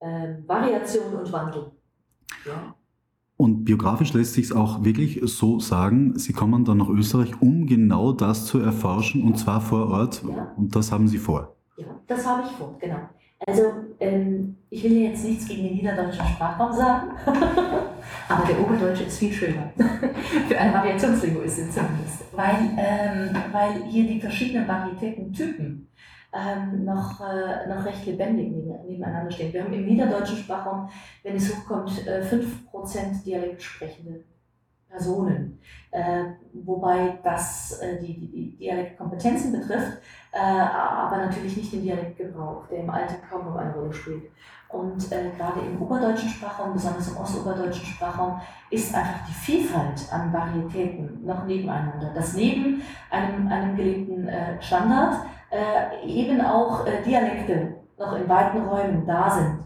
äh, 0.00 0.34
Variation 0.46 1.14
und 1.14 1.30
Wandel. 1.30 1.70
Ja. 2.46 2.74
Und 3.38 3.64
biografisch 3.64 4.12
lässt 4.14 4.34
sich 4.34 4.46
es 4.46 4.52
auch 4.52 4.82
wirklich 4.82 5.20
so 5.22 5.60
sagen, 5.60 6.18
Sie 6.18 6.32
kommen 6.32 6.64
dann 6.64 6.78
nach 6.78 6.88
Österreich, 6.88 7.40
um 7.40 7.66
genau 7.66 8.10
das 8.10 8.46
zu 8.46 8.58
erforschen, 8.58 9.22
und 9.22 9.38
zwar 9.38 9.60
vor 9.60 9.88
Ort. 9.90 10.24
Ja. 10.28 10.52
Und 10.56 10.74
das 10.74 10.90
haben 10.90 11.06
Sie 11.06 11.18
vor. 11.18 11.54
Ja, 11.76 11.86
das 12.08 12.26
habe 12.26 12.42
ich 12.44 12.50
vor, 12.50 12.76
genau. 12.80 12.98
Also, 13.46 13.62
ähm, 14.00 14.56
ich 14.70 14.82
will 14.82 14.96
jetzt 14.96 15.24
nichts 15.24 15.46
gegen 15.46 15.62
den 15.62 15.76
niederdeutschen 15.76 16.26
Sprachraum 16.26 16.72
sagen, 16.72 17.12
aber 18.28 18.44
der 18.44 18.60
Oberdeutsche 18.60 19.04
ist 19.04 19.18
viel 19.18 19.32
schöner. 19.32 19.72
Für 20.48 20.58
einen 20.58 20.74
Variationslinguistin 20.74 21.70
zumindest. 21.70 22.24
Weil, 22.34 22.56
ähm, 22.76 23.36
weil 23.52 23.84
hier 23.84 24.04
die 24.08 24.20
verschiedenen 24.20 24.66
Varietäten-Typen 24.66 25.87
ähm, 26.38 26.84
noch, 26.84 27.20
äh, 27.20 27.66
noch 27.68 27.84
recht 27.84 28.06
lebendig 28.06 28.52
nebeneinander 28.86 29.30
stehen. 29.30 29.52
Wir 29.52 29.64
haben 29.64 29.72
im 29.72 29.86
niederdeutschen 29.86 30.38
Sprachraum, 30.38 30.88
wenn 31.22 31.36
es 31.36 31.54
hochkommt, 31.54 32.06
äh, 32.06 32.22
5% 32.22 33.24
Dialekt 33.24 33.62
sprechende 33.62 34.24
Personen. 34.88 35.58
Äh, 35.90 36.24
wobei 36.52 37.18
das 37.22 37.80
äh, 37.80 37.98
die, 38.00 38.18
die, 38.18 38.56
Dialektkompetenzen 38.58 39.52
betrifft, 39.52 39.98
äh, 40.32 40.38
aber 40.38 41.18
natürlich 41.18 41.56
nicht 41.56 41.72
den 41.72 41.82
Dialektgebrauch, 41.82 42.66
der 42.68 42.80
im 42.80 42.90
Alltag 42.90 43.28
kaum 43.28 43.46
noch 43.46 43.56
eine 43.56 43.74
Rolle 43.74 43.92
spielt. 43.92 44.24
Und 44.68 45.10
äh, 45.12 45.30
gerade 45.36 45.60
im 45.60 45.80
oberdeutschen 45.80 46.28
Sprachraum, 46.28 46.74
besonders 46.74 47.08
im 47.08 47.16
ostoberdeutschen 47.16 47.86
Sprachraum, 47.86 48.40
ist 48.70 48.94
einfach 48.94 49.26
die 49.26 49.32
Vielfalt 49.32 50.12
an 50.12 50.30
Varietäten 50.32 51.24
noch 51.24 51.46
nebeneinander. 51.46 52.12
Dass 52.14 52.34
neben 52.34 52.82
einem, 53.10 53.48
einem 53.48 53.76
gelebten 53.76 54.28
äh, 54.28 54.60
Standard 54.60 55.26
äh, 55.50 56.06
eben 56.06 56.40
auch 56.40 56.84
Dialekte 57.06 57.74
noch 57.98 58.16
in 58.16 58.28
weiten 58.28 58.66
Räumen 58.66 59.06
da 59.06 59.30
sind, 59.30 59.58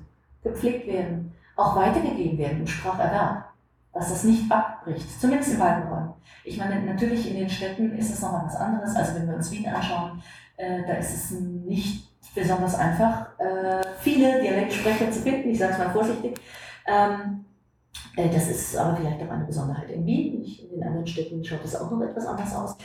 gepflegt 0.42 0.86
werden, 0.86 1.32
auch 1.56 1.76
weitergegeben 1.76 2.38
werden 2.38 2.60
im 2.60 2.66
Spracherwerb 2.66 3.52
dass 3.92 4.08
das 4.08 4.24
nicht 4.24 4.50
abbricht, 4.50 5.20
zumindest 5.20 5.52
in 5.52 5.58
beiden 5.58 5.86
Räumen. 5.88 6.14
Ich 6.44 6.56
meine, 6.56 6.80
natürlich 6.82 7.30
in 7.30 7.36
den 7.36 7.48
Städten 7.48 7.96
ist 7.96 8.12
es 8.12 8.22
nochmal 8.22 8.46
was 8.46 8.56
anderes. 8.56 8.96
Also 8.96 9.14
wenn 9.14 9.28
wir 9.28 9.36
uns 9.36 9.50
Wien 9.50 9.66
anschauen, 9.66 10.22
äh, 10.56 10.82
da 10.86 10.94
ist 10.94 11.14
es 11.14 11.30
nicht 11.38 12.08
besonders 12.34 12.74
einfach, 12.74 13.38
äh, 13.38 13.82
viele 14.00 14.40
Dialektsprecher 14.40 15.10
zu 15.10 15.20
finden, 15.20 15.50
ich 15.50 15.58
sage 15.58 15.72
es 15.72 15.78
mal 15.78 15.90
vorsichtig. 15.90 16.40
Ähm, 16.86 17.44
äh, 18.16 18.30
das 18.30 18.48
ist 18.48 18.76
aber 18.76 18.96
vielleicht 18.96 19.22
auch 19.22 19.30
eine 19.30 19.44
Besonderheit 19.44 19.90
in 19.90 20.06
Wien. 20.06 20.42
In 20.42 20.70
den 20.70 20.84
anderen 20.84 21.06
Städten 21.06 21.44
schaut 21.44 21.64
es 21.64 21.76
auch 21.76 21.90
noch 21.90 22.00
etwas 22.00 22.26
anders 22.26 22.54
aus. 22.54 22.76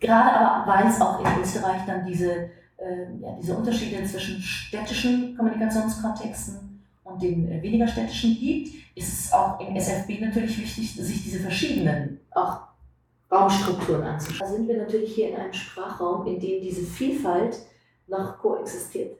Gerade 0.00 0.30
aber, 0.32 0.66
weil 0.66 0.88
es 0.88 1.00
auch 1.00 1.20
in 1.20 1.42
Österreich 1.42 1.82
dann 1.86 2.06
diese, 2.06 2.32
äh, 2.78 3.04
ja, 3.20 3.36
diese 3.40 3.54
Unterschiede 3.54 4.02
zwischen 4.04 4.40
städtischen 4.40 5.36
Kommunikationskontexten 5.36 6.82
und 7.04 7.22
den 7.22 7.50
äh, 7.52 7.62
weniger 7.62 7.86
städtischen 7.86 8.38
gibt, 8.38 8.70
ist 8.94 9.12
es 9.12 9.32
auch 9.32 9.60
im 9.60 9.76
SFB 9.76 10.20
natürlich 10.20 10.58
wichtig, 10.58 10.94
sich 10.94 11.22
diese 11.22 11.40
verschiedenen 11.40 12.20
auch 12.30 12.60
Raumstrukturen 13.30 14.02
anzuschauen. 14.02 14.50
Da 14.50 14.56
sind 14.56 14.68
wir 14.68 14.78
natürlich 14.78 15.14
hier 15.14 15.30
in 15.30 15.36
einem 15.36 15.52
Sprachraum, 15.52 16.26
in 16.26 16.40
dem 16.40 16.62
diese 16.62 16.82
Vielfalt 16.82 17.58
noch 18.08 18.38
koexistiert. 18.38 19.16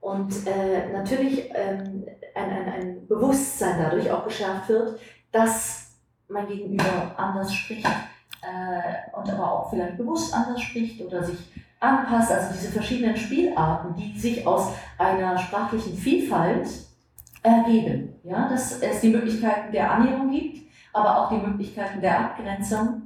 Und 0.00 0.46
äh, 0.46 0.92
natürlich 0.92 1.50
ähm, 1.54 2.04
ein, 2.34 2.50
ein, 2.50 2.68
ein 2.68 3.06
Bewusstsein 3.06 3.78
dadurch 3.80 4.10
auch 4.10 4.24
geschärft 4.24 4.68
wird, 4.68 5.00
dass 5.30 5.92
mein 6.28 6.46
Gegenüber 6.46 7.14
anders 7.16 7.52
spricht 7.52 7.86
äh, 8.42 9.16
und 9.16 9.30
aber 9.30 9.52
auch 9.52 9.70
vielleicht 9.70 9.96
bewusst 9.96 10.34
anders 10.34 10.60
spricht 10.60 11.00
oder 11.00 11.22
sich 11.22 11.38
anpasst. 11.80 12.30
Also 12.30 12.54
diese 12.54 12.72
verschiedenen 12.72 13.16
Spielarten, 13.16 13.94
die 13.96 14.18
sich 14.18 14.46
aus 14.46 14.72
einer 14.98 15.38
sprachlichen 15.38 15.96
Vielfalt 15.96 16.68
ergeben. 17.42 18.14
Ja, 18.24 18.48
dass 18.48 18.80
es 18.80 19.00
die 19.00 19.10
Möglichkeiten 19.10 19.72
der 19.72 19.90
Annäherung 19.90 20.30
gibt, 20.30 20.62
aber 20.92 21.18
auch 21.18 21.28
die 21.30 21.44
Möglichkeiten 21.46 22.00
der 22.00 22.20
Abgrenzung 22.20 23.02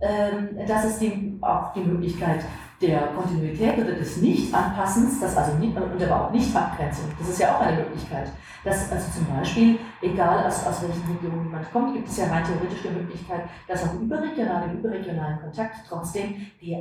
ähm, 0.00 0.66
dass 0.66 0.84
es 0.84 0.98
die, 0.98 1.38
auch 1.40 1.72
die 1.72 1.80
Möglichkeit 1.80 2.44
der 2.80 3.08
Kontinuität 3.08 3.76
oder 3.76 3.92
des 3.92 4.18
Nicht-Anpassens, 4.18 5.20
das 5.20 5.36
also 5.36 5.56
nicht, 5.58 5.76
und 5.76 6.02
aber 6.02 6.26
auch 6.26 6.30
Nicht-Abgrenzung, 6.30 7.06
das 7.18 7.28
ist 7.30 7.40
ja 7.40 7.56
auch 7.56 7.60
eine 7.60 7.78
Möglichkeit. 7.78 8.30
Dass 8.64 8.90
also 8.90 9.06
zum 9.12 9.26
Beispiel, 9.34 9.78
egal 10.02 10.46
aus, 10.46 10.66
aus 10.66 10.82
welchen 10.82 11.02
Regionen 11.12 11.44
jemand 11.44 11.72
kommt, 11.72 11.94
gibt 11.94 12.08
es 12.08 12.16
ja 12.18 12.26
rein 12.26 12.44
theoretisch 12.44 12.82
die 12.82 12.90
Möglichkeit, 12.90 13.42
dass 13.66 13.84
auch 13.84 13.94
überregional, 13.94 14.68
im 14.68 14.78
überregionalen 14.78 15.40
Kontakt 15.40 15.76
trotzdem 15.88 16.46
die, 16.60 16.76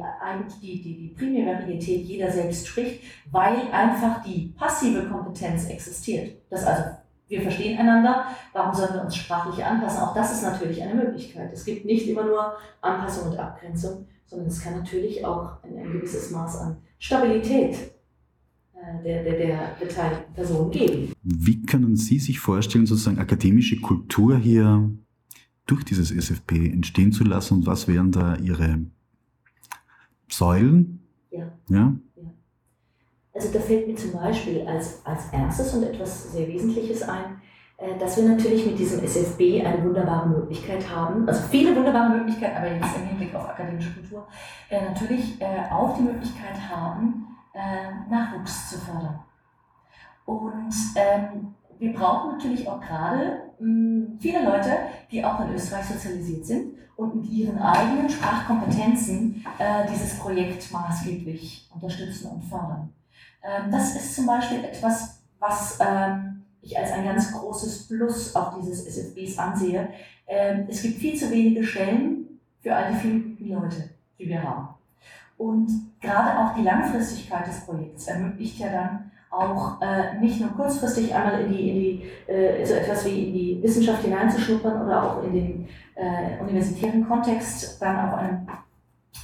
die, 0.62 0.82
die, 0.82 0.98
die 0.98 1.16
Primärarität 1.18 2.06
jeder 2.06 2.32
selbst 2.32 2.68
spricht, 2.68 3.04
weil 3.32 3.72
einfach 3.72 4.24
die 4.24 4.54
passive 4.58 5.08
Kompetenz 5.08 5.70
existiert. 5.70 6.38
Das 6.50 6.66
also 6.66 6.84
wir 7.28 7.42
verstehen 7.42 7.78
einander, 7.78 8.26
warum 8.54 8.74
sollen 8.74 8.94
wir 8.94 9.02
uns 9.02 9.16
sprachlich 9.16 9.64
anpassen? 9.64 10.02
Auch 10.02 10.14
das 10.14 10.32
ist 10.32 10.44
natürlich 10.44 10.82
eine 10.82 10.96
Möglichkeit. 10.96 11.52
Es 11.52 11.66
gibt 11.66 11.86
nicht 11.86 12.08
immer 12.08 12.24
nur 12.24 12.54
Anpassung 12.82 13.32
und 13.32 13.40
Abgrenzung, 13.40 14.08
sondern 14.28 14.48
es 14.48 14.62
kann 14.62 14.76
natürlich 14.76 15.26
auch 15.26 15.64
ein, 15.64 15.78
ein 15.78 15.92
gewisses 15.94 16.32
Maß 16.32 16.58
an 16.58 16.78
Stabilität 17.00 17.76
äh, 18.74 19.04
der, 19.04 19.24
der, 19.24 19.38
der 19.38 19.76
beteiligten 19.80 20.34
Personen 20.34 20.72
geben. 20.72 21.14
Wie 21.24 21.64
können 21.64 21.96
Sie 21.96 22.20
sich 22.20 22.40
vorstellen, 22.40 22.86
sozusagen 22.86 23.20
akademische 23.20 23.80
Kultur 23.82 24.38
hier 24.38 24.90
durch 25.66 25.84
dieses 25.84 26.12
SFP 26.12 26.70
entstehen 26.72 27.12
zu 27.12 27.24
lassen 27.24 27.56
und 27.56 27.66
was 27.66 27.88
wären 27.88 28.12
da 28.12 28.36
Ihre 28.36 28.86
Säulen? 30.30 31.02
Ja. 31.32 31.52
ja? 31.70 31.96
Also 33.34 33.54
da 33.54 33.60
fällt 33.60 33.88
mir 33.88 33.96
zum 33.96 34.14
Beispiel 34.14 34.62
als, 34.62 35.06
als 35.06 35.32
erstes 35.32 35.74
und 35.74 35.84
etwas 35.84 36.32
sehr 36.32 36.48
Wesentliches 36.48 37.04
ein, 37.04 37.40
dass 38.00 38.18
wir 38.18 38.28
natürlich 38.28 38.66
mit 38.66 38.80
diesem 38.80 39.04
SFB 39.04 39.64
eine 39.64 39.84
wunderbare 39.84 40.28
Möglichkeit 40.30 40.90
haben, 40.90 41.28
also 41.28 41.42
viele 41.48 41.76
wunderbare 41.76 42.10
Möglichkeiten, 42.10 42.58
aber 42.58 42.72
jetzt 42.72 42.98
im 42.98 43.06
Hinblick 43.06 43.36
auf 43.36 43.48
akademische 43.48 43.94
Kultur, 43.94 44.28
äh, 44.70 44.84
natürlich 44.84 45.40
äh, 45.40 45.70
auch 45.72 45.96
die 45.96 46.04
Möglichkeit 46.04 46.58
haben, 46.70 47.24
Nachwuchs 48.08 48.70
zu 48.70 48.78
fördern. 48.78 49.20
Und 50.26 50.72
ähm, 50.96 51.56
wir 51.80 51.92
brauchen 51.92 52.34
natürlich 52.34 52.68
auch 52.68 52.80
gerade 52.80 53.50
viele 54.20 54.44
Leute, 54.46 54.70
die 55.10 55.26
auch 55.26 55.40
in 55.40 55.56
Österreich 55.56 55.86
sozialisiert 55.86 56.46
sind 56.46 56.76
und 56.98 57.16
mit 57.16 57.28
ihren 57.32 57.58
eigenen 57.58 58.08
Sprachkompetenzen 58.08 59.44
dieses 59.92 60.20
Projekt 60.20 60.72
maßgeblich 60.72 61.68
unterstützen 61.74 62.30
und 62.30 62.44
fördern. 62.44 62.94
Ähm, 63.44 63.72
das 63.72 63.96
ist 63.96 64.16
zum 64.16 64.26
Beispiel 64.26 64.64
etwas, 64.64 65.22
was 65.40 65.80
ähm, 65.80 66.37
ich 66.68 66.78
als 66.78 66.92
ein 66.92 67.06
ganz 67.06 67.32
großes 67.32 67.88
Plus 67.88 68.36
auch 68.36 68.60
dieses 68.60 68.86
SFBs 68.86 69.38
ansehe. 69.40 69.90
Ähm, 70.28 70.66
es 70.70 70.82
gibt 70.82 71.00
viel 71.00 71.18
zu 71.18 71.32
wenige 71.32 71.64
Stellen 71.64 72.40
für 72.62 72.76
all 72.76 72.92
die 72.92 73.00
vielen 73.00 73.38
Leute, 73.40 73.90
die 74.20 74.28
wir 74.28 74.44
haben. 74.44 74.70
Und 75.38 75.70
gerade 76.02 76.40
auch 76.40 76.56
die 76.56 76.64
Langfristigkeit 76.64 77.48
des 77.48 77.62
Projekts 77.62 78.08
ermöglicht 78.08 78.60
ja 78.60 78.70
dann 78.70 79.12
auch 79.30 79.82
äh, 79.82 80.20
nicht 80.20 80.40
nur 80.40 80.50
kurzfristig 80.52 81.14
einmal 81.14 81.42
in 81.42 81.52
die, 81.52 81.70
in 81.70 81.76
die 81.76 82.32
äh, 82.32 82.66
so 82.66 82.74
etwas 82.74 83.06
wie 83.06 83.28
in 83.28 83.34
die 83.34 83.60
Wissenschaft 83.62 84.04
hineinzuschnuppern 84.04 84.86
oder 84.86 85.04
auch 85.04 85.24
in 85.24 85.34
den 85.34 85.68
äh, 85.96 86.42
universitären 86.42 87.08
Kontext 87.08 87.82
dann 87.82 88.10
auf 88.10 88.18
einem 88.18 88.48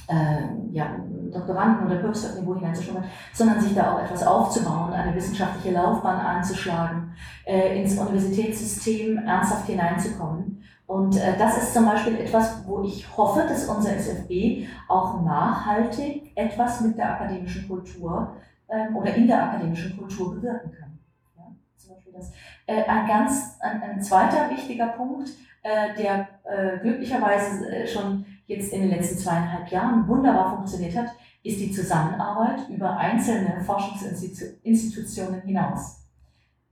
äh, 0.08 0.72
ja, 0.72 0.96
Doktoranden- 1.32 1.86
oder 1.86 1.96
Postdoc-Niveau 1.96 2.54
hineinzuschnuppern, 2.56 3.04
sondern 3.32 3.60
sich 3.60 3.74
da 3.74 3.92
auch 3.92 4.02
etwas 4.02 4.26
aufzubauen, 4.26 4.92
eine 4.92 5.14
wissenschaftliche 5.14 5.74
Laufbahn 5.74 6.20
einzuschlagen, 6.20 7.12
äh, 7.44 7.80
ins 7.80 7.98
Universitätssystem 7.98 9.18
ernsthaft 9.18 9.66
hineinzukommen. 9.66 10.62
Und 10.86 11.16
äh, 11.16 11.36
das 11.38 11.56
ist 11.56 11.74
zum 11.74 11.86
Beispiel 11.86 12.16
etwas, 12.16 12.66
wo 12.66 12.82
ich 12.82 13.06
hoffe, 13.16 13.44
dass 13.48 13.66
unser 13.66 13.96
SFB 13.96 14.66
auch 14.88 15.22
nachhaltig 15.22 16.32
etwas 16.36 16.80
mit 16.82 16.98
der 16.98 17.14
akademischen 17.14 17.66
Kultur 17.66 18.36
ähm, 18.68 18.94
oder 18.96 19.14
in 19.14 19.26
der 19.26 19.42
akademischen 19.44 19.96
Kultur 19.96 20.34
bewirken 20.34 20.72
kann. 20.72 20.98
Ja, 21.38 21.44
zum 21.76 21.94
Beispiel 21.94 22.12
das. 22.12 22.32
Äh, 22.66 22.84
ein 22.84 23.06
ganz, 23.06 23.58
ein, 23.60 23.82
ein, 23.82 24.02
zweiter 24.02 24.50
wichtiger 24.50 24.88
Punkt, 24.88 25.30
äh, 25.62 25.94
der 25.96 26.28
äh, 26.44 26.78
glücklicherweise 26.80 27.86
schon 27.86 28.26
jetzt 28.46 28.72
in 28.72 28.82
den 28.82 28.90
letzten 28.90 29.18
zweieinhalb 29.18 29.70
Jahren 29.70 30.06
wunderbar 30.06 30.56
funktioniert 30.56 30.96
hat, 30.96 31.08
ist 31.42 31.60
die 31.60 31.70
Zusammenarbeit 31.70 32.68
über 32.68 32.96
einzelne 32.96 33.60
Forschungsinstitutionen 33.60 35.42
hinaus. 35.42 36.04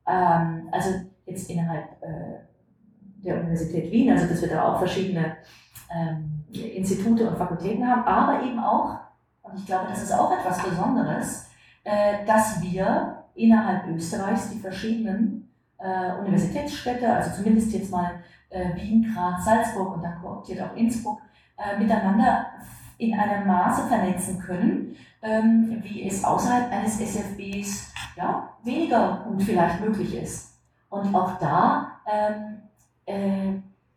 Ähm, 0.06 0.68
also 0.70 0.90
jetzt 1.26 1.50
innerhalb 1.50 2.02
äh, 2.02 2.40
der 3.24 3.40
Universität 3.40 3.90
Wien, 3.92 4.10
also 4.10 4.26
dass 4.26 4.40
wir 4.40 4.48
da 4.48 4.72
auch 4.72 4.78
verschiedene 4.78 5.36
ähm, 5.94 6.44
Institute 6.52 7.28
und 7.28 7.36
Fakultäten 7.36 7.86
haben, 7.86 8.04
aber 8.04 8.42
eben 8.42 8.58
auch, 8.58 8.98
und 9.42 9.58
ich 9.58 9.66
glaube, 9.66 9.86
das 9.88 10.02
ist 10.02 10.12
auch 10.12 10.32
etwas 10.32 10.62
Besonderes, 10.62 11.50
äh, 11.84 12.24
dass 12.26 12.62
wir 12.62 13.24
innerhalb 13.34 13.88
Österreichs 13.88 14.50
die 14.50 14.58
verschiedenen 14.58 15.50
äh, 15.78 16.18
Universitätsstädte, 16.20 17.12
also 17.12 17.30
zumindest 17.36 17.72
jetzt 17.72 17.90
mal 17.90 18.22
äh, 18.50 18.74
Wien, 18.76 19.12
Graz, 19.12 19.44
Salzburg 19.44 19.96
und 19.96 20.02
dann 20.02 20.20
kooptiert 20.20 20.60
auch 20.62 20.76
Innsbruck, 20.76 21.20
äh, 21.62 21.78
miteinander 21.78 22.46
in 22.98 23.14
einem 23.14 23.46
Maße 23.46 23.88
vernetzen 23.88 24.38
können, 24.38 24.96
ähm, 25.22 25.80
wie 25.82 26.06
es 26.06 26.24
außerhalb 26.24 26.70
eines 26.70 27.00
SFBs 27.00 27.92
ja, 28.16 28.48
weniger 28.62 29.24
gut 29.26 29.42
vielleicht 29.42 29.80
möglich 29.80 30.14
ist. 30.14 30.52
Und 30.88 31.14
auch 31.14 31.38
da 31.38 32.00
ähm, 32.06 32.62
äh, 33.06 33.52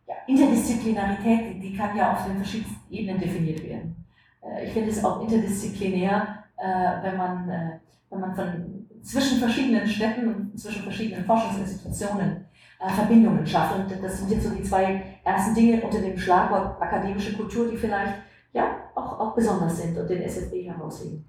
ja, 0.07 0.15
Interdisziplinarität, 0.27 1.61
die, 1.61 1.75
kann 1.75 1.95
ja 1.95 2.13
auf 2.13 2.25
den 2.25 2.37
verschiedensten 2.37 2.93
Ebenen 2.93 3.19
definiert 3.19 3.63
werden. 3.63 4.05
Äh, 4.41 4.65
ich 4.65 4.73
finde 4.73 4.89
es 4.89 5.03
auch 5.03 5.21
interdisziplinär, 5.21 6.43
äh, 6.57 7.03
wenn, 7.03 7.17
man, 7.17 7.49
äh, 7.49 7.79
wenn 8.09 8.19
man 8.21 8.35
von 8.35 8.87
zwischen 9.01 9.39
verschiedenen 9.39 9.87
Städten 9.87 10.33
und 10.33 10.59
zwischen 10.59 10.83
verschiedenen 10.83 11.25
Forschungsinstitutionen 11.25 12.44
Verbindungen 12.79 13.45
schafft. 13.45 13.77
Und 13.77 14.03
das 14.03 14.19
sind 14.19 14.31
jetzt 14.31 14.43
so 14.43 14.53
die 14.53 14.63
zwei 14.63 15.19
ersten 15.23 15.55
Dinge 15.55 15.81
unter 15.81 16.01
dem 16.01 16.17
Schlagwort 16.17 16.81
akademische 16.81 17.33
Kultur, 17.33 17.69
die 17.69 17.77
vielleicht 17.77 18.15
ja 18.53 18.89
auch, 18.95 19.19
auch 19.19 19.35
besonders 19.35 19.81
sind 19.81 19.97
und 19.97 20.09
den 20.09 20.21
SFB 20.21 20.63
herausheben. 20.63 21.25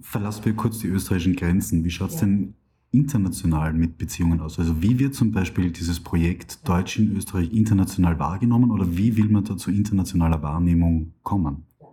Verlassen 0.00 0.44
wir 0.44 0.54
kurz 0.54 0.78
die 0.78 0.88
österreichischen 0.88 1.36
Grenzen. 1.36 1.84
Wie 1.84 1.90
schaut 1.90 2.10
es 2.10 2.20
ja. 2.20 2.26
denn 2.26 2.54
international 2.92 3.72
mit 3.72 3.98
Beziehungen 3.98 4.40
aus? 4.40 4.58
Also 4.58 4.80
wie 4.82 4.98
wird 4.98 5.14
zum 5.14 5.32
Beispiel 5.32 5.70
dieses 5.70 6.00
Projekt 6.00 6.66
Deutsch 6.68 6.98
in 6.98 7.16
Österreich 7.16 7.52
international 7.52 8.18
wahrgenommen 8.18 8.70
oder 8.70 8.86
wie 8.96 9.16
will 9.16 9.28
man 9.28 9.44
da 9.44 9.56
zu 9.56 9.70
internationaler 9.70 10.42
Wahrnehmung 10.42 11.12
kommen? 11.22 11.66
Ja. 11.80 11.88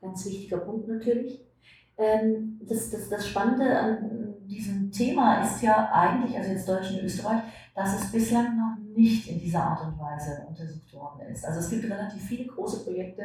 Ganz 0.00 0.26
wichtiger 0.26 0.58
Punkt 0.58 0.88
natürlich. 0.88 1.40
Ähm, 1.98 2.60
das, 2.68 2.90
das, 2.90 3.08
das 3.08 3.28
Spannende 3.28 3.78
an 3.78 4.25
diesem 4.48 4.90
Thema 4.90 5.42
ist 5.42 5.62
ja 5.62 5.90
eigentlich, 5.92 6.36
also 6.36 6.50
jetzt 6.50 6.68
Deutsch 6.68 6.90
und 6.90 7.02
Österreich, 7.02 7.40
dass 7.74 8.00
es 8.00 8.10
bislang 8.10 8.56
noch 8.56 8.76
nicht 8.96 9.28
in 9.28 9.38
dieser 9.38 9.62
Art 9.62 9.84
und 9.84 9.98
Weise 9.98 10.46
untersucht 10.48 10.92
worden 10.94 11.20
ist. 11.30 11.44
Also 11.44 11.60
es 11.60 11.68
gibt 11.68 11.84
relativ 11.84 12.22
viele 12.22 12.46
große 12.46 12.84
Projekte 12.84 13.24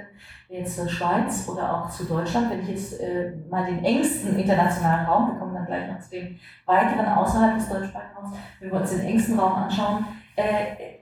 jetzt 0.50 0.76
zur 0.76 0.90
Schweiz 0.90 1.48
oder 1.48 1.78
auch 1.78 1.90
zu 1.90 2.04
Deutschland. 2.04 2.52
Wenn 2.52 2.62
ich 2.62 2.70
jetzt 2.70 3.00
äh, 3.00 3.34
mal 3.50 3.66
den 3.66 3.84
engsten 3.84 4.38
internationalen 4.38 5.06
Raum, 5.06 5.32
wir 5.32 5.40
kommen 5.40 5.54
dann 5.54 5.66
gleich 5.66 5.90
noch 5.90 6.00
zu 6.02 6.10
dem 6.10 6.38
weiteren 6.66 7.06
außerhalb 7.06 7.58
des 7.58 7.70
deutschsprachigen 7.70 8.16
Raums, 8.18 8.38
wenn 8.60 8.72
wir 8.72 8.82
uns 8.82 8.92
den 8.92 9.02
engsten 9.02 9.40
Raum 9.40 9.54
anschauen, 9.54 10.06
äh, 10.36 11.02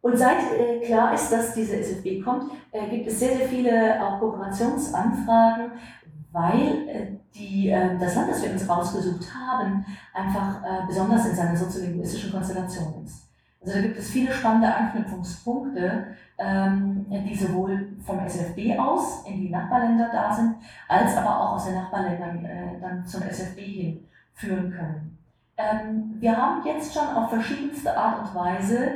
und 0.00 0.16
seit 0.16 0.38
äh, 0.58 0.80
klar 0.86 1.12
ist, 1.12 1.30
dass 1.30 1.54
diese 1.54 1.76
SFB 1.76 2.22
kommt, 2.22 2.52
äh, 2.70 2.88
gibt 2.88 3.08
es 3.08 3.18
sehr, 3.18 3.36
sehr 3.36 3.48
viele 3.48 4.02
auch 4.02 4.20
Kooperationsanfragen, 4.20 5.72
weil 6.38 6.88
äh, 6.88 7.06
die, 7.34 7.68
äh, 7.68 7.98
das 7.98 8.14
Land, 8.14 8.30
das 8.30 8.42
wir 8.42 8.52
uns 8.52 8.68
rausgesucht 8.68 9.26
haben, 9.34 9.84
einfach 10.14 10.62
äh, 10.62 10.86
besonders 10.86 11.26
in 11.26 11.34
seiner 11.34 11.56
soziolinguistischen 11.56 12.32
Konstellation 12.32 13.04
ist. 13.04 13.28
Also 13.60 13.74
da 13.74 13.80
gibt 13.82 13.98
es 13.98 14.10
viele 14.10 14.32
spannende 14.32 14.72
Anknüpfungspunkte, 14.72 16.06
ähm, 16.38 17.06
die 17.10 17.34
sowohl 17.34 17.96
vom 18.06 18.20
SFB 18.20 18.78
aus 18.78 19.26
in 19.26 19.40
die 19.40 19.50
Nachbarländer 19.50 20.10
da 20.12 20.32
sind, 20.32 20.54
als 20.86 21.16
aber 21.16 21.40
auch 21.40 21.52
aus 21.54 21.64
den 21.64 21.74
Nachbarländern 21.74 22.46
dann 22.80 23.04
zum 23.04 23.22
SFB 23.22 23.58
hin 23.58 24.08
führen 24.34 24.70
können. 24.70 25.18
Ähm, 25.56 26.14
wir 26.20 26.36
haben 26.36 26.64
jetzt 26.64 26.94
schon 26.94 27.08
auf 27.08 27.30
verschiedenste 27.30 27.96
Art 27.98 28.20
und 28.20 28.34
Weise 28.36 28.92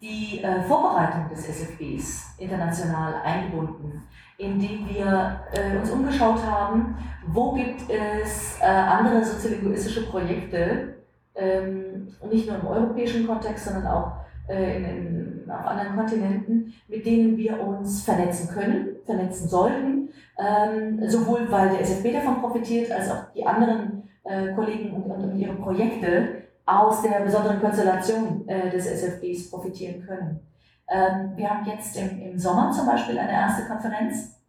die 0.00 0.44
Vorbereitung 0.68 1.28
des 1.30 1.48
SFBs 1.48 2.36
international 2.38 3.14
eingebunden 3.24 4.02
indem 4.38 4.88
wir 4.88 5.40
äh, 5.52 5.78
uns 5.78 5.90
umgeschaut 5.90 6.42
haben, 6.44 6.96
wo 7.26 7.52
gibt 7.52 7.82
es 7.88 8.58
äh, 8.60 8.64
andere 8.64 9.24
soziolinguistische 9.24 10.06
Projekte, 10.06 10.94
ähm, 11.34 12.08
nicht 12.30 12.48
nur 12.48 12.58
im 12.58 12.66
europäischen 12.66 13.26
Kontext, 13.26 13.64
sondern 13.64 13.86
auch 13.86 14.12
äh, 14.48 14.76
in, 14.76 14.84
in, 14.84 15.50
auf 15.50 15.66
anderen 15.66 15.96
Kontinenten, 15.96 16.74
mit 16.88 17.04
denen 17.06 17.36
wir 17.36 17.60
uns 17.60 18.02
vernetzen 18.02 18.48
können, 18.52 18.96
vernetzen 19.04 19.48
sollten, 19.48 20.08
ähm, 20.38 21.08
sowohl 21.08 21.50
weil 21.50 21.70
der 21.70 21.80
SFB 21.80 22.12
davon 22.12 22.40
profitiert, 22.40 22.90
als 22.90 23.10
auch 23.10 23.32
die 23.34 23.46
anderen 23.46 24.02
äh, 24.24 24.52
Kollegen 24.52 24.92
und, 24.92 25.10
und, 25.10 25.38
ihre 25.38 25.54
Projekte 25.54 26.42
aus 26.66 27.02
der 27.02 27.20
besonderen 27.20 27.60
Konstellation 27.60 28.46
äh, 28.48 28.70
des 28.70 28.86
SFBs 28.86 29.50
profitieren 29.50 30.04
können. 30.06 30.40
Ähm, 30.88 31.32
wir 31.36 31.50
haben 31.50 31.66
jetzt 31.66 31.96
im, 31.96 32.20
im 32.20 32.38
Sommer 32.38 32.70
zum 32.70 32.86
Beispiel 32.86 33.18
eine 33.18 33.32
erste 33.32 33.66
Konferenz 33.66 34.40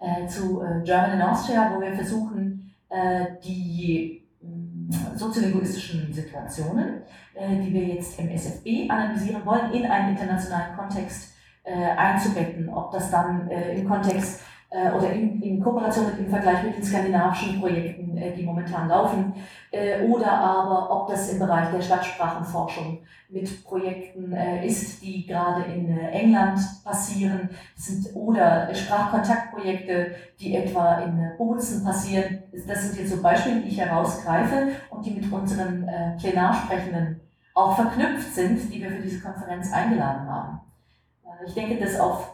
äh, 0.00 0.26
zu 0.26 0.62
äh, 0.62 0.82
German 0.82 1.12
in 1.12 1.22
Austria, 1.22 1.72
wo 1.74 1.80
wir 1.80 1.92
versuchen, 1.94 2.74
äh, 2.88 3.26
die 3.44 4.26
mm, 4.42 4.90
soziolinguistischen 5.16 6.12
Situationen, 6.12 7.02
äh, 7.34 7.56
die 7.60 7.72
wir 7.72 7.84
jetzt 7.84 8.18
im 8.18 8.28
SFB 8.28 8.90
analysieren 8.90 9.44
wollen, 9.44 9.72
in 9.72 9.86
einen 9.86 10.16
internationalen 10.16 10.76
Kontext 10.76 11.34
äh, 11.62 11.90
einzubetten. 11.96 12.68
Ob 12.68 12.90
das 12.90 13.10
dann 13.10 13.48
äh, 13.50 13.78
im 13.78 13.88
Kontext 13.88 14.40
äh, 14.70 14.92
oder 14.92 15.12
in, 15.12 15.42
in 15.42 15.60
Kooperation 15.60 16.06
mit 16.06 16.18
im 16.20 16.30
Vergleich 16.30 16.62
mit 16.62 16.76
den 16.76 16.84
skandinavischen 16.84 17.60
Projekten, 17.60 18.16
äh, 18.16 18.32
die 18.32 18.44
momentan 18.44 18.88
laufen, 18.88 19.34
äh, 19.72 20.02
oder 20.02 20.30
aber 20.30 20.90
ob 20.90 21.08
das 21.08 21.32
im 21.32 21.40
Bereich 21.40 21.70
der 21.72 21.82
Stadtsprachenforschung 21.82 22.98
mit 23.28 23.64
Projekten 23.64 24.32
äh, 24.32 24.66
ist, 24.66 25.02
die 25.02 25.26
gerade 25.26 25.64
in 25.72 25.98
äh, 25.98 26.10
England 26.10 26.60
passieren, 26.84 27.48
sind, 27.76 28.14
oder 28.14 28.72
Sprachkontaktprojekte, 28.74 30.14
die 30.38 30.56
etwa 30.56 31.00
in 31.00 31.18
äh, 31.18 31.30
Bozen 31.36 31.84
passieren. 31.84 32.42
Das 32.66 32.82
sind 32.82 33.00
jetzt 33.00 33.10
so 33.10 33.22
Beispiele, 33.22 33.60
die 33.60 33.68
ich 33.68 33.78
herausgreife 33.78 34.68
und 34.90 35.04
die 35.04 35.12
mit 35.12 35.32
unseren 35.32 35.88
Plenarsprechenden 36.18 37.20
auch 37.54 37.76
verknüpft 37.76 38.34
sind, 38.34 38.72
die 38.72 38.82
wir 38.82 38.90
für 38.90 39.02
diese 39.02 39.20
Konferenz 39.20 39.72
eingeladen 39.72 40.28
haben. 40.28 40.60
Ich 41.46 41.54
denke, 41.54 41.82
dass 41.82 41.98
auf 41.98 42.29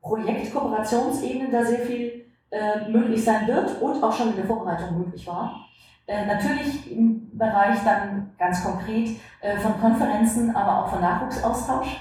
Projektkooperationsebene 0.00 1.50
da 1.50 1.64
sehr 1.64 1.80
viel 1.80 2.24
äh, 2.50 2.90
möglich 2.90 3.24
sein 3.24 3.46
wird 3.46 3.80
und 3.80 4.02
auch 4.02 4.12
schon 4.12 4.30
in 4.30 4.36
der 4.36 4.46
Vorbereitung 4.46 4.98
möglich 4.98 5.26
war. 5.26 5.66
Äh, 6.10 6.26
natürlich 6.26 6.90
im 6.90 7.38
Bereich 7.38 7.84
dann 7.84 8.32
ganz 8.36 8.64
konkret 8.64 9.10
äh, 9.40 9.56
von 9.60 9.80
Konferenzen, 9.80 10.54
aber 10.56 10.84
auch 10.84 10.90
von 10.90 11.00
Nachwuchsaustausch. 11.00 12.00